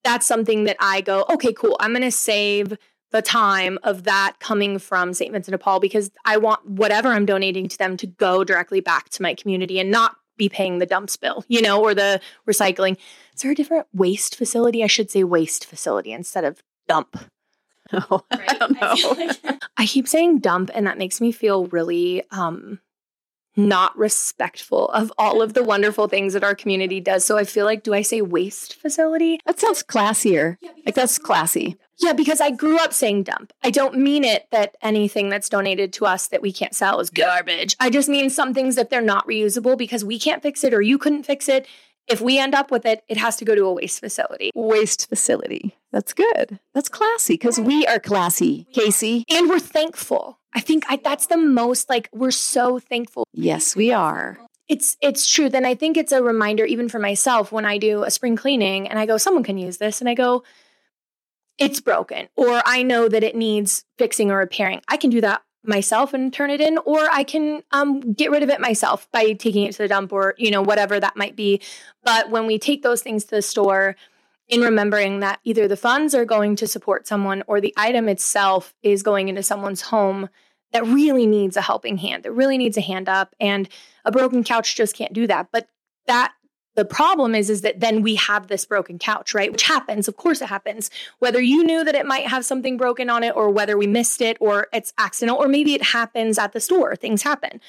That's 0.03 0.25
something 0.25 0.63
that 0.63 0.77
I 0.79 1.01
go, 1.01 1.25
okay, 1.29 1.53
cool. 1.53 1.77
I'm 1.79 1.91
going 1.91 2.01
to 2.01 2.11
save 2.11 2.77
the 3.11 3.21
time 3.21 3.79
of 3.83 4.03
that 4.03 4.35
coming 4.39 4.79
from 4.79 5.13
St. 5.13 5.31
Vincent 5.31 5.51
de 5.51 5.57
Paul 5.57 5.79
because 5.79 6.11
I 6.25 6.37
want 6.37 6.65
whatever 6.67 7.09
I'm 7.09 7.25
donating 7.25 7.67
to 7.67 7.77
them 7.77 7.97
to 7.97 8.07
go 8.07 8.43
directly 8.43 8.81
back 8.81 9.09
to 9.09 9.21
my 9.21 9.33
community 9.33 9.79
and 9.79 9.89
not 9.89 10.15
be 10.37 10.49
paying 10.49 10.79
the 10.79 10.85
dump 10.85 11.09
bill, 11.21 11.43
you 11.47 11.61
know, 11.61 11.81
or 11.81 11.93
the 11.93 12.19
recycling. 12.47 12.97
Is 13.35 13.41
there 13.41 13.51
a 13.51 13.55
different 13.55 13.87
waste 13.93 14.35
facility? 14.35 14.83
I 14.83 14.87
should 14.87 15.11
say 15.11 15.23
waste 15.23 15.65
facility 15.65 16.11
instead 16.11 16.43
of 16.43 16.63
dump. 16.87 17.17
Oh, 17.91 18.23
right? 18.31 18.47
I 18.47 18.53
don't 18.53 18.73
know. 18.73 18.79
I, 18.81 19.35
like 19.41 19.63
I 19.77 19.87
keep 19.87 20.07
saying 20.07 20.41
dump, 20.41 20.69
and 20.75 20.85
that 20.85 20.99
makes 20.99 21.19
me 21.19 21.31
feel 21.31 21.65
really 21.65 22.21
um, 22.29 22.81
not 23.55 23.97
respectful 23.97 24.89
of 24.89 25.11
all 25.17 25.41
of 25.41 25.55
the 25.55 25.63
wonderful 25.63 26.07
things 26.07 26.33
that 26.33 26.43
our 26.43 26.53
community 26.53 26.99
does. 26.99 27.25
So 27.25 27.35
I 27.35 27.45
feel 27.45 27.65
like, 27.65 27.81
do 27.81 27.95
I 27.95 28.03
say 28.03 28.21
waste 28.21 28.75
facility? 28.75 29.39
That 29.45 29.59
sounds 29.59 29.81
classier. 29.81 30.57
Yeah, 30.61 30.69
like 30.85 30.93
that's 30.93 31.17
classy. 31.17 31.77
Yeah, 31.99 32.13
because 32.13 32.39
I 32.39 32.51
grew 32.51 32.77
up 32.77 32.93
saying 32.93 33.23
dump. 33.23 33.51
I 33.63 33.71
don't 33.71 33.97
mean 33.97 34.23
it 34.23 34.47
that 34.51 34.75
anything 34.81 35.29
that's 35.29 35.49
donated 35.49 35.91
to 35.93 36.05
us 36.05 36.27
that 36.27 36.41
we 36.41 36.53
can't 36.53 36.73
sell 36.73 36.99
is 36.99 37.09
garbage. 37.09 37.75
I 37.79 37.89
just 37.89 38.07
mean 38.07 38.29
some 38.29 38.53
things 38.53 38.75
that 38.75 38.89
they're 38.89 39.01
not 39.01 39.27
reusable 39.27 39.77
because 39.77 40.05
we 40.05 40.17
can't 40.17 40.41
fix 40.41 40.63
it 40.63 40.73
or 40.73 40.81
you 40.81 40.97
couldn't 40.97 41.23
fix 41.23 41.49
it. 41.49 41.67
If 42.07 42.21
we 42.21 42.39
end 42.39 42.55
up 42.55 42.71
with 42.71 42.85
it, 42.85 43.03
it 43.07 43.17
has 43.17 43.35
to 43.37 43.45
go 43.45 43.53
to 43.53 43.65
a 43.65 43.73
waste 43.73 43.99
facility. 43.99 44.49
Waste 44.55 45.07
facility. 45.09 45.75
That's 45.91 46.13
good. 46.13 46.59
That's 46.73 46.89
classy 46.89 47.33
because 47.33 47.59
we 47.59 47.85
are 47.85 47.99
classy, 47.99 48.65
Casey. 48.73 49.25
And 49.29 49.47
we're 49.47 49.59
thankful. 49.59 50.39
I 50.53 50.61
think 50.61 50.85
I, 50.89 50.95
that's 50.95 51.27
the 51.27 51.37
most 51.37 51.89
like 51.89 52.09
we're 52.11 52.31
so 52.31 52.79
thankful. 52.79 53.25
Yes, 53.33 53.75
we 53.75 53.91
are. 53.91 54.39
It's 54.67 54.97
it's 55.01 55.29
true. 55.31 55.49
Then 55.49 55.65
I 55.65 55.75
think 55.75 55.97
it's 55.97 56.11
a 56.11 56.23
reminder 56.23 56.65
even 56.65 56.89
for 56.89 56.99
myself 56.99 57.51
when 57.51 57.65
I 57.65 57.77
do 57.77 58.03
a 58.03 58.11
spring 58.11 58.35
cleaning 58.35 58.87
and 58.87 58.97
I 58.97 59.05
go, 59.05 59.17
someone 59.17 59.43
can 59.43 59.57
use 59.57 59.77
this, 59.77 59.99
and 59.99 60.09
I 60.09 60.13
go, 60.13 60.43
it's 61.59 61.81
broken, 61.81 62.29
or 62.35 62.61
I 62.65 62.83
know 62.83 63.07
that 63.09 63.23
it 63.23 63.35
needs 63.35 63.85
fixing 63.97 64.31
or 64.31 64.37
repairing. 64.37 64.81
I 64.87 64.97
can 64.97 65.09
do 65.09 65.21
that 65.21 65.43
myself 65.63 66.13
and 66.13 66.33
turn 66.33 66.49
it 66.49 66.61
in, 66.61 66.77
or 66.79 67.09
I 67.11 67.23
can 67.23 67.63
um, 67.71 68.13
get 68.13 68.31
rid 68.31 68.43
of 68.43 68.49
it 68.49 68.61
myself 68.61 69.11
by 69.11 69.33
taking 69.33 69.65
it 69.65 69.73
to 69.73 69.79
the 69.79 69.87
dump 69.87 70.13
or 70.13 70.35
you 70.37 70.51
know 70.51 70.61
whatever 70.61 70.99
that 70.99 71.17
might 71.17 71.35
be. 71.35 71.61
But 72.03 72.29
when 72.29 72.47
we 72.47 72.57
take 72.57 72.81
those 72.81 73.01
things 73.01 73.25
to 73.25 73.35
the 73.35 73.41
store, 73.41 73.95
in 74.49 74.61
remembering 74.61 75.19
that 75.19 75.39
either 75.43 75.67
the 75.67 75.77
funds 75.77 76.15
are 76.15 76.25
going 76.25 76.55
to 76.55 76.67
support 76.67 77.07
someone 77.07 77.43
or 77.45 77.61
the 77.61 77.73
item 77.77 78.09
itself 78.09 78.73
is 78.81 79.03
going 79.03 79.29
into 79.29 79.43
someone's 79.43 79.81
home 79.81 80.27
that 80.73 80.85
really 80.85 81.25
needs 81.25 81.55
a 81.55 81.61
helping 81.61 81.97
hand, 81.97 82.23
that 82.23 82.31
really 82.31 82.57
needs 82.57 82.75
a 82.75 82.81
hand 82.81 83.07
up, 83.07 83.35
and 83.39 83.69
a 84.05 84.11
broken 84.11 84.43
couch 84.43 84.75
just 84.75 84.95
can't 84.95 85.13
do 85.13 85.27
that. 85.27 85.49
But 85.51 85.67
that 86.07 86.33
the 86.79 86.85
problem 86.85 87.35
is, 87.35 87.49
is 87.49 87.59
that 87.63 87.81
then 87.81 88.01
we 88.03 88.15
have 88.15 88.47
this 88.47 88.63
broken 88.63 88.97
couch, 88.99 89.33
right? 89.33 89.51
Which 89.51 89.63
happens. 89.63 90.07
Of 90.07 90.15
course 90.15 90.41
it 90.41 90.45
happens. 90.45 90.89
Whether 91.19 91.41
you 91.41 91.61
knew 91.61 91.83
that 91.83 91.93
it 91.93 92.05
might 92.05 92.25
have 92.27 92.45
something 92.45 92.77
broken 92.77 93.09
on 93.09 93.21
it 93.21 93.35
or 93.35 93.49
whether 93.49 93.77
we 93.77 93.85
missed 93.85 94.21
it 94.21 94.37
or 94.39 94.67
it's 94.71 94.93
accidental 94.97 95.35
or 95.35 95.49
maybe 95.49 95.73
it 95.73 95.83
happens 95.83 96.39
at 96.39 96.53
the 96.53 96.61
store. 96.61 96.95
Things 96.95 97.23
happen. 97.23 97.59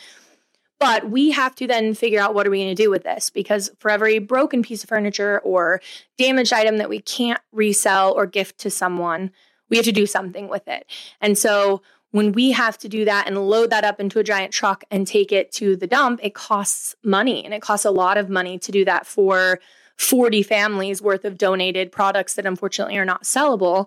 But 0.78 1.10
we 1.10 1.32
have 1.32 1.56
to 1.56 1.66
then 1.66 1.92
figure 1.92 2.20
out 2.20 2.34
what 2.34 2.46
are 2.46 2.50
we 2.50 2.58
going 2.58 2.76
to 2.76 2.80
do 2.80 2.88
with 2.88 3.02
this 3.02 3.30
because 3.30 3.72
for 3.80 3.90
every 3.90 4.20
broken 4.20 4.62
piece 4.62 4.84
of 4.84 4.88
furniture 4.88 5.40
or 5.40 5.80
damaged 6.16 6.52
item 6.52 6.78
that 6.78 6.88
we 6.88 7.00
can't 7.00 7.40
resell 7.50 8.12
or 8.12 8.26
gift 8.26 8.58
to 8.58 8.70
someone, 8.70 9.32
we 9.68 9.76
have 9.76 9.86
to 9.86 9.92
do 9.92 10.06
something 10.06 10.46
with 10.46 10.68
it. 10.68 10.86
And 11.20 11.36
so 11.36 11.82
when 12.12 12.32
we 12.32 12.50
have 12.50 12.76
to 12.78 12.88
do 12.88 13.04
that 13.04 13.26
and 13.26 13.38
load 13.38 13.70
that 13.70 13.84
up 13.84 14.00
into 14.00 14.18
a 14.18 14.24
giant 14.24 14.52
truck 14.52 14.84
and 14.90 15.06
take 15.06 15.32
it 15.32 15.52
to 15.52 15.76
the 15.76 15.86
dump, 15.86 16.20
it 16.22 16.34
costs 16.34 16.96
money 17.04 17.44
and 17.44 17.54
it 17.54 17.62
costs 17.62 17.84
a 17.84 17.90
lot 17.90 18.16
of 18.16 18.28
money 18.28 18.58
to 18.58 18.72
do 18.72 18.84
that 18.84 19.06
for 19.06 19.60
40 19.96 20.42
families 20.42 21.02
worth 21.02 21.24
of 21.24 21.36
donated 21.36 21.92
products 21.92 22.34
that 22.34 22.46
unfortunately 22.46 22.96
are 22.96 23.04
not 23.04 23.24
sellable. 23.24 23.86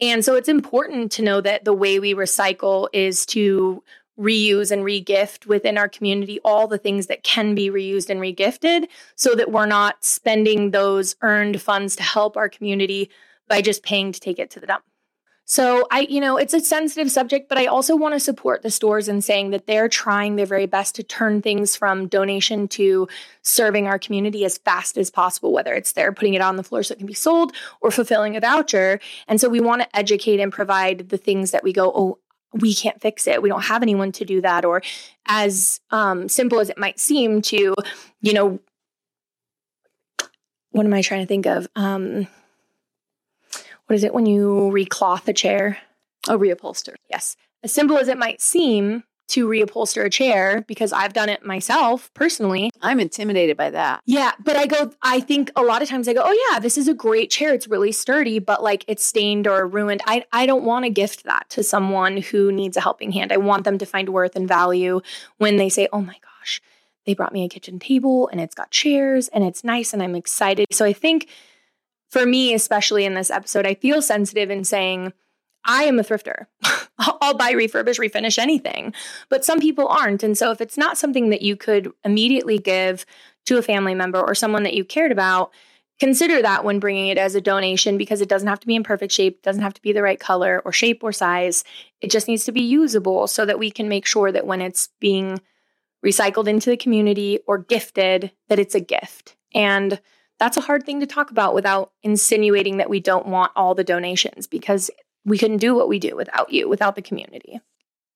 And 0.00 0.24
so 0.24 0.34
it's 0.34 0.48
important 0.48 1.12
to 1.12 1.22
know 1.22 1.40
that 1.40 1.64
the 1.64 1.72
way 1.72 2.00
we 2.00 2.14
recycle 2.14 2.88
is 2.92 3.24
to 3.26 3.82
reuse 4.18 4.70
and 4.70 4.82
regift 4.82 5.46
within 5.46 5.78
our 5.78 5.88
community 5.88 6.40
all 6.44 6.66
the 6.66 6.78
things 6.78 7.06
that 7.06 7.22
can 7.22 7.54
be 7.54 7.70
reused 7.70 8.10
and 8.10 8.20
regifted 8.20 8.88
so 9.14 9.34
that 9.34 9.50
we're 9.50 9.66
not 9.66 10.04
spending 10.04 10.72
those 10.72 11.16
earned 11.22 11.62
funds 11.62 11.96
to 11.96 12.02
help 12.02 12.36
our 12.36 12.48
community 12.48 13.08
by 13.48 13.62
just 13.62 13.82
paying 13.82 14.12
to 14.12 14.20
take 14.20 14.38
it 14.38 14.50
to 14.50 14.60
the 14.60 14.66
dump. 14.66 14.84
So 15.44 15.86
I, 15.90 16.06
you 16.08 16.20
know, 16.20 16.36
it's 16.36 16.54
a 16.54 16.60
sensitive 16.60 17.10
subject, 17.10 17.48
but 17.48 17.58
I 17.58 17.66
also 17.66 17.96
want 17.96 18.14
to 18.14 18.20
support 18.20 18.62
the 18.62 18.70
stores 18.70 19.08
in 19.08 19.20
saying 19.20 19.50
that 19.50 19.66
they're 19.66 19.88
trying 19.88 20.36
their 20.36 20.46
very 20.46 20.66
best 20.66 20.94
to 20.94 21.02
turn 21.02 21.42
things 21.42 21.76
from 21.76 22.06
donation 22.06 22.68
to 22.68 23.08
serving 23.42 23.86
our 23.86 23.98
community 23.98 24.44
as 24.44 24.58
fast 24.58 24.96
as 24.96 25.10
possible, 25.10 25.52
whether 25.52 25.74
it's 25.74 25.92
they're 25.92 26.12
putting 26.12 26.34
it 26.34 26.40
on 26.40 26.56
the 26.56 26.62
floor 26.62 26.82
so 26.82 26.92
it 26.92 26.98
can 26.98 27.06
be 27.06 27.12
sold 27.12 27.52
or 27.80 27.90
fulfilling 27.90 28.36
a 28.36 28.40
voucher. 28.40 29.00
And 29.26 29.40
so 29.40 29.48
we 29.48 29.60
want 29.60 29.82
to 29.82 29.96
educate 29.96 30.40
and 30.40 30.52
provide 30.52 31.08
the 31.08 31.18
things 31.18 31.50
that 31.50 31.64
we 31.64 31.72
go, 31.72 31.92
oh, 31.94 32.18
we 32.54 32.74
can't 32.74 33.00
fix 33.00 33.26
it. 33.26 33.42
We 33.42 33.48
don't 33.48 33.64
have 33.64 33.82
anyone 33.82 34.12
to 34.12 34.24
do 34.24 34.40
that. 34.42 34.64
Or 34.64 34.82
as 35.26 35.80
um, 35.90 36.28
simple 36.28 36.60
as 36.60 36.70
it 36.70 36.78
might 36.78 37.00
seem 37.00 37.42
to, 37.42 37.74
you 38.20 38.32
know, 38.32 38.60
what 40.70 40.86
am 40.86 40.94
I 40.94 41.02
trying 41.02 41.22
to 41.22 41.26
think 41.26 41.46
of? 41.46 41.66
Um, 41.76 42.28
what 43.92 43.96
is 43.96 44.04
it 44.04 44.14
when 44.14 44.24
you 44.24 44.70
recloth 44.70 45.28
a 45.28 45.34
chair? 45.34 45.76
A 46.26 46.38
reupholster. 46.38 46.94
Yes. 47.10 47.36
As 47.62 47.74
simple 47.74 47.98
as 47.98 48.08
it 48.08 48.16
might 48.16 48.40
seem 48.40 49.04
to 49.28 49.46
reupholster 49.46 50.02
a 50.06 50.08
chair, 50.08 50.64
because 50.66 50.94
I've 50.94 51.12
done 51.12 51.28
it 51.28 51.44
myself 51.44 52.10
personally. 52.14 52.70
I'm 52.80 53.00
intimidated 53.00 53.58
by 53.58 53.68
that. 53.68 54.00
Yeah. 54.06 54.32
But 54.42 54.56
I 54.56 54.64
go, 54.64 54.94
I 55.02 55.20
think 55.20 55.50
a 55.56 55.62
lot 55.62 55.82
of 55.82 55.90
times 55.90 56.08
I 56.08 56.14
go, 56.14 56.22
oh, 56.24 56.48
yeah, 56.50 56.58
this 56.58 56.78
is 56.78 56.88
a 56.88 56.94
great 56.94 57.30
chair. 57.30 57.52
It's 57.52 57.68
really 57.68 57.92
sturdy, 57.92 58.38
but 58.38 58.62
like 58.62 58.86
it's 58.88 59.04
stained 59.04 59.46
or 59.46 59.66
ruined. 59.66 60.00
I, 60.06 60.24
I 60.32 60.46
don't 60.46 60.64
want 60.64 60.86
to 60.86 60.90
gift 60.90 61.24
that 61.24 61.50
to 61.50 61.62
someone 61.62 62.16
who 62.16 62.50
needs 62.50 62.78
a 62.78 62.80
helping 62.80 63.12
hand. 63.12 63.30
I 63.30 63.36
want 63.36 63.64
them 63.64 63.76
to 63.76 63.84
find 63.84 64.08
worth 64.08 64.36
and 64.36 64.48
value 64.48 65.02
when 65.36 65.58
they 65.58 65.68
say, 65.68 65.86
oh 65.92 66.00
my 66.00 66.16
gosh, 66.22 66.62
they 67.04 67.12
brought 67.12 67.34
me 67.34 67.44
a 67.44 67.48
kitchen 67.50 67.78
table 67.78 68.28
and 68.28 68.40
it's 68.40 68.54
got 68.54 68.70
chairs 68.70 69.28
and 69.28 69.44
it's 69.44 69.62
nice 69.62 69.92
and 69.92 70.02
I'm 70.02 70.14
excited. 70.14 70.68
So 70.72 70.86
I 70.86 70.94
think 70.94 71.28
for 72.12 72.26
me, 72.26 72.52
especially 72.52 73.06
in 73.06 73.14
this 73.14 73.30
episode, 73.30 73.66
I 73.66 73.72
feel 73.72 74.02
sensitive 74.02 74.50
in 74.50 74.64
saying, 74.64 75.14
I 75.64 75.84
am 75.84 75.98
a 75.98 76.02
thrifter. 76.02 76.44
I'll 76.98 77.34
buy, 77.34 77.54
refurbish, 77.54 77.98
refinish 77.98 78.38
anything. 78.38 78.92
But 79.30 79.46
some 79.46 79.60
people 79.60 79.88
aren't. 79.88 80.22
And 80.22 80.36
so 80.36 80.50
if 80.50 80.60
it's 80.60 80.76
not 80.76 80.98
something 80.98 81.30
that 81.30 81.40
you 81.40 81.56
could 81.56 81.90
immediately 82.04 82.58
give 82.58 83.06
to 83.46 83.56
a 83.56 83.62
family 83.62 83.94
member 83.94 84.20
or 84.20 84.34
someone 84.34 84.62
that 84.64 84.74
you 84.74 84.84
cared 84.84 85.10
about, 85.10 85.52
consider 86.00 86.42
that 86.42 86.64
when 86.64 86.80
bringing 86.80 87.08
it 87.08 87.16
as 87.16 87.34
a 87.34 87.40
donation 87.40 87.96
because 87.96 88.20
it 88.20 88.28
doesn't 88.28 88.48
have 88.48 88.60
to 88.60 88.66
be 88.66 88.76
in 88.76 88.82
perfect 88.82 89.12
shape, 89.12 89.40
doesn't 89.40 89.62
have 89.62 89.74
to 89.74 89.82
be 89.82 89.92
the 89.92 90.02
right 90.02 90.20
color 90.20 90.60
or 90.66 90.72
shape 90.72 91.02
or 91.02 91.12
size. 91.12 91.64
It 92.02 92.10
just 92.10 92.28
needs 92.28 92.44
to 92.44 92.52
be 92.52 92.62
usable 92.62 93.26
so 93.26 93.46
that 93.46 93.58
we 93.58 93.70
can 93.70 93.88
make 93.88 94.04
sure 94.04 94.30
that 94.30 94.46
when 94.46 94.60
it's 94.60 94.90
being 95.00 95.40
recycled 96.04 96.46
into 96.46 96.68
the 96.68 96.76
community 96.76 97.38
or 97.46 97.56
gifted, 97.56 98.32
that 98.50 98.58
it's 98.58 98.74
a 98.74 98.80
gift. 98.80 99.34
And 99.54 99.98
that's 100.42 100.56
a 100.56 100.62
hard 100.62 100.84
thing 100.84 100.98
to 100.98 101.06
talk 101.06 101.30
about 101.30 101.54
without 101.54 101.92
insinuating 102.02 102.78
that 102.78 102.90
we 102.90 102.98
don't 102.98 103.26
want 103.26 103.52
all 103.54 103.76
the 103.76 103.84
donations 103.84 104.48
because 104.48 104.90
we 105.24 105.38
couldn't 105.38 105.58
do 105.58 105.72
what 105.72 105.88
we 105.88 106.00
do 106.00 106.16
without 106.16 106.52
you, 106.52 106.68
without 106.68 106.96
the 106.96 107.00
community. 107.00 107.60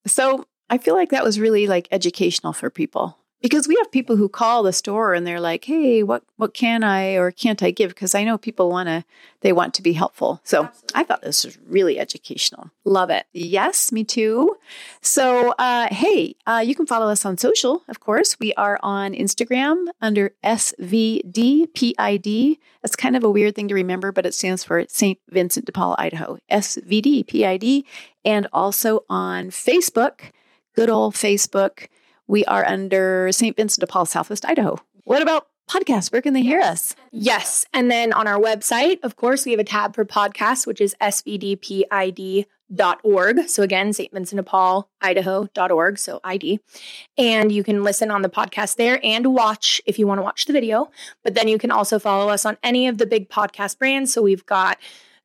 So 0.09 0.45
I 0.69 0.79
feel 0.79 0.97
like 0.97 1.11
that 1.11 1.23
was 1.23 1.39
really 1.39 1.69
like 1.69 1.87
educational 1.93 2.53
for 2.53 2.69
people. 2.69 3.17
Because 3.43 3.69
we 3.69 3.77
have 3.77 3.93
people 3.93 4.17
who 4.17 4.29
call 4.29 4.63
the 4.63 4.73
store 4.73 5.13
and 5.15 5.27
they're 5.27 5.41
like, 5.41 5.65
"Hey, 5.65 6.03
what 6.03 6.23
what 6.37 6.55
can 6.55 6.83
I 6.83 7.15
or 7.15 7.31
can't 7.31 7.63
I 7.63 7.71
give?" 7.71 7.91
Because 7.91 8.15
I 8.15 8.25
know 8.25 8.39
people 8.39 8.71
want 8.71 8.89
to 8.89 9.05
they 9.41 9.53
want 9.53 9.75
to 9.75 9.83
be 9.83 9.93
helpful. 9.93 10.41
So 10.43 10.65
Absolutely. 10.65 10.95
I 10.95 11.05
thought 11.05 11.23
this 11.23 11.45
was 11.45 11.59
really 11.67 11.99
educational. 11.99 12.71
Love 12.85 13.11
it. 13.11 13.27
Yes, 13.33 13.93
me 13.93 14.05
too. 14.05 14.57
So 15.03 15.51
uh, 15.59 15.89
hey, 15.91 16.35
uh, 16.47 16.63
you 16.65 16.75
can 16.75 16.87
follow 16.87 17.09
us 17.09 17.25
on 17.25 17.37
social. 17.37 17.83
Of 17.89 18.01
course, 18.01 18.39
we 18.41 18.53
are 18.55 18.81
on 18.83 19.13
Instagram 19.13 19.87
under 20.01 20.33
SVDPID. 20.43 21.39
That's 22.83 22.97
kind 22.97 23.17
of 23.17 23.25
a 23.25 23.31
weird 23.31 23.55
thing 23.55 23.69
to 23.69 23.75
remember, 23.75 24.13
but 24.13 24.27
it 24.27 24.35
stands 24.35 24.65
for 24.65 24.85
St. 24.89 25.19
Vincent 25.29 25.67
de 25.67 25.73
Paul, 25.73 25.95
Idaho. 25.99 26.39
SVDPID, 26.51 27.85
and 28.25 28.47
also 28.53 29.05
on 29.09 29.51
Facebook. 29.51 30.33
Good 30.75 30.91
old 30.91 31.15
Facebook 31.15 31.89
we 32.27 32.45
are 32.47 32.67
under 32.67 33.31
St. 33.33 33.57
Vincent 33.57 33.81
de 33.81 33.87
Paul, 33.87 34.07
Southwest 34.07 34.45
Idaho. 34.45 34.79
What 35.05 35.23
about 35.23 35.49
podcasts? 35.69 36.13
Where 36.13 36.23
can 36.23 36.35
they 36.35 36.43
hear 36.43 36.61
us? 36.61 36.95
Yes. 37.13 37.67
And 37.73 37.91
then 37.91 38.13
on 38.13 38.27
our 38.27 38.39
website, 38.39 38.99
of 39.03 39.17
course, 39.17 39.45
we 39.45 39.53
have 39.53 39.61
a 39.61 39.65
tab 39.65 39.95
for 39.95 40.05
podcasts, 40.05 40.67
which 40.67 40.81
is 40.81 40.95
svdpid.org. 41.01 42.49
So 43.49 43.63
again, 43.63 43.93
St. 43.93 44.13
Vincent 44.13 44.37
de 44.37 44.43
Paul, 44.43 44.89
Idaho.org. 45.01 45.99
So 45.99 46.21
ID. 46.25 46.61
And 47.19 47.53
you 47.53 47.63
can 47.65 47.85
listen 47.85 48.11
on 48.11 48.23
the 48.23 48.29
podcast 48.29 48.77
there 48.77 49.01
and 49.03 49.35
watch 49.35 49.81
if 49.87 49.99
you 49.99 50.07
want 50.07 50.19
to 50.19 50.23
watch 50.23 50.47
the 50.47 50.53
video. 50.53 50.91
But 51.23 51.35
then 51.35 51.49
you 51.49 51.59
can 51.59 51.71
also 51.71 51.99
follow 51.99 52.29
us 52.29 52.45
on 52.45 52.57
any 52.63 52.89
of 52.89 52.99
the 52.99 53.07
big 53.07 53.29
podcast 53.29 53.79
brands. 53.79 54.13
So 54.13 54.23
we've 54.23 54.47
got 54.47 54.79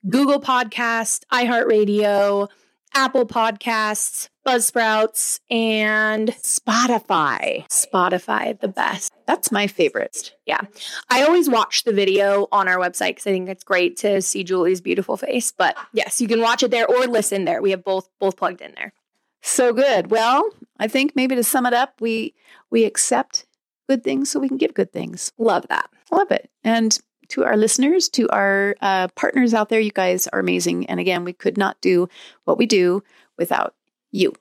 Google 0.09 0.41
Podcast, 0.41 1.25
iHeartRadio, 1.31 2.49
Apple 2.93 3.25
Podcasts, 3.25 4.30
Buzzsprouts, 4.45 5.39
and 5.49 6.30
Spotify. 6.30 7.67
Spotify, 7.69 8.60
the 8.60 8.67
best. 8.67 9.12
That's 9.25 9.51
my 9.51 9.67
favorite. 9.67 10.36
Yeah. 10.45 10.62
I 11.10 11.23
always 11.23 11.49
watch 11.49 11.84
the 11.84 11.93
video 11.93 12.47
on 12.51 12.67
our 12.67 12.77
website 12.77 13.12
because 13.12 13.27
I 13.27 13.32
think 13.32 13.49
it's 13.49 13.63
great 13.63 13.97
to 13.97 14.21
see 14.21 14.43
Julie's 14.43 14.82
beautiful 14.82 15.15
face. 15.15 15.51
But 15.51 15.77
yes, 15.93 16.19
you 16.19 16.27
can 16.27 16.41
watch 16.41 16.63
it 16.63 16.71
there 16.71 16.88
or 16.88 17.06
listen 17.06 17.45
there. 17.45 17.62
We 17.62 17.71
have 17.71 17.84
both 17.84 18.10
both 18.19 18.36
plugged 18.36 18.62
in 18.62 18.73
there. 18.75 18.93
So 19.41 19.73
good. 19.73 20.12
Well, 20.12 20.49
I 20.80 20.88
think 20.88 21.15
maybe 21.15 21.36
to 21.36 21.43
sum 21.43 21.65
it 21.65 21.73
up, 21.73 22.01
we 22.01 22.36
we 22.69 22.84
accept 22.86 23.45
good 23.88 24.04
things 24.04 24.30
so 24.30 24.39
we 24.39 24.47
can 24.47 24.58
give 24.58 24.73
good 24.73 24.91
things. 24.91 25.32
Love 25.38 25.67
that. 25.69 25.89
Love 26.12 26.32
it. 26.32 26.49
And 26.63 26.97
to 27.31 27.43
our 27.43 27.57
listeners, 27.57 28.09
to 28.09 28.29
our 28.29 28.75
uh, 28.81 29.07
partners 29.09 29.53
out 29.53 29.69
there. 29.69 29.79
You 29.79 29.91
guys 29.91 30.27
are 30.27 30.39
amazing. 30.39 30.85
And 30.87 30.99
again, 30.99 31.23
we 31.23 31.33
could 31.33 31.57
not 31.57 31.79
do 31.81 32.07
what 32.45 32.57
we 32.57 32.65
do 32.65 33.03
without 33.37 33.73
you. 34.11 34.33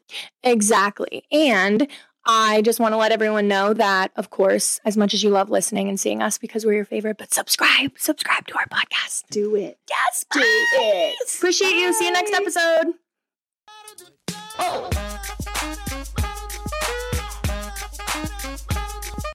Exactly. 0.42 1.24
And 1.30 1.86
I 2.26 2.62
just 2.62 2.80
want 2.80 2.92
to 2.92 2.96
let 2.96 3.12
everyone 3.12 3.48
know 3.48 3.72
that, 3.72 4.12
of 4.16 4.30
course, 4.30 4.80
as 4.84 4.96
much 4.96 5.14
as 5.14 5.22
you 5.22 5.30
love 5.30 5.50
listening 5.50 5.88
and 5.88 5.98
seeing 5.98 6.22
us 6.22 6.36
because 6.36 6.66
we're 6.66 6.74
your 6.74 6.84
favorite, 6.84 7.16
but 7.16 7.32
subscribe, 7.32 7.92
subscribe 7.96 8.46
to 8.48 8.58
our 8.58 8.66
podcast. 8.66 9.24
Do 9.30 9.56
it. 9.56 9.78
Yes, 9.88 10.26
do 10.30 10.40
it. 10.42 11.16
Appreciate 11.38 11.70
Bye. 11.70 11.76
you. 11.76 11.92
See 11.94 12.06
you 12.06 12.12
next 12.12 12.34
episode. 12.34 12.94
Oh. 14.58 14.90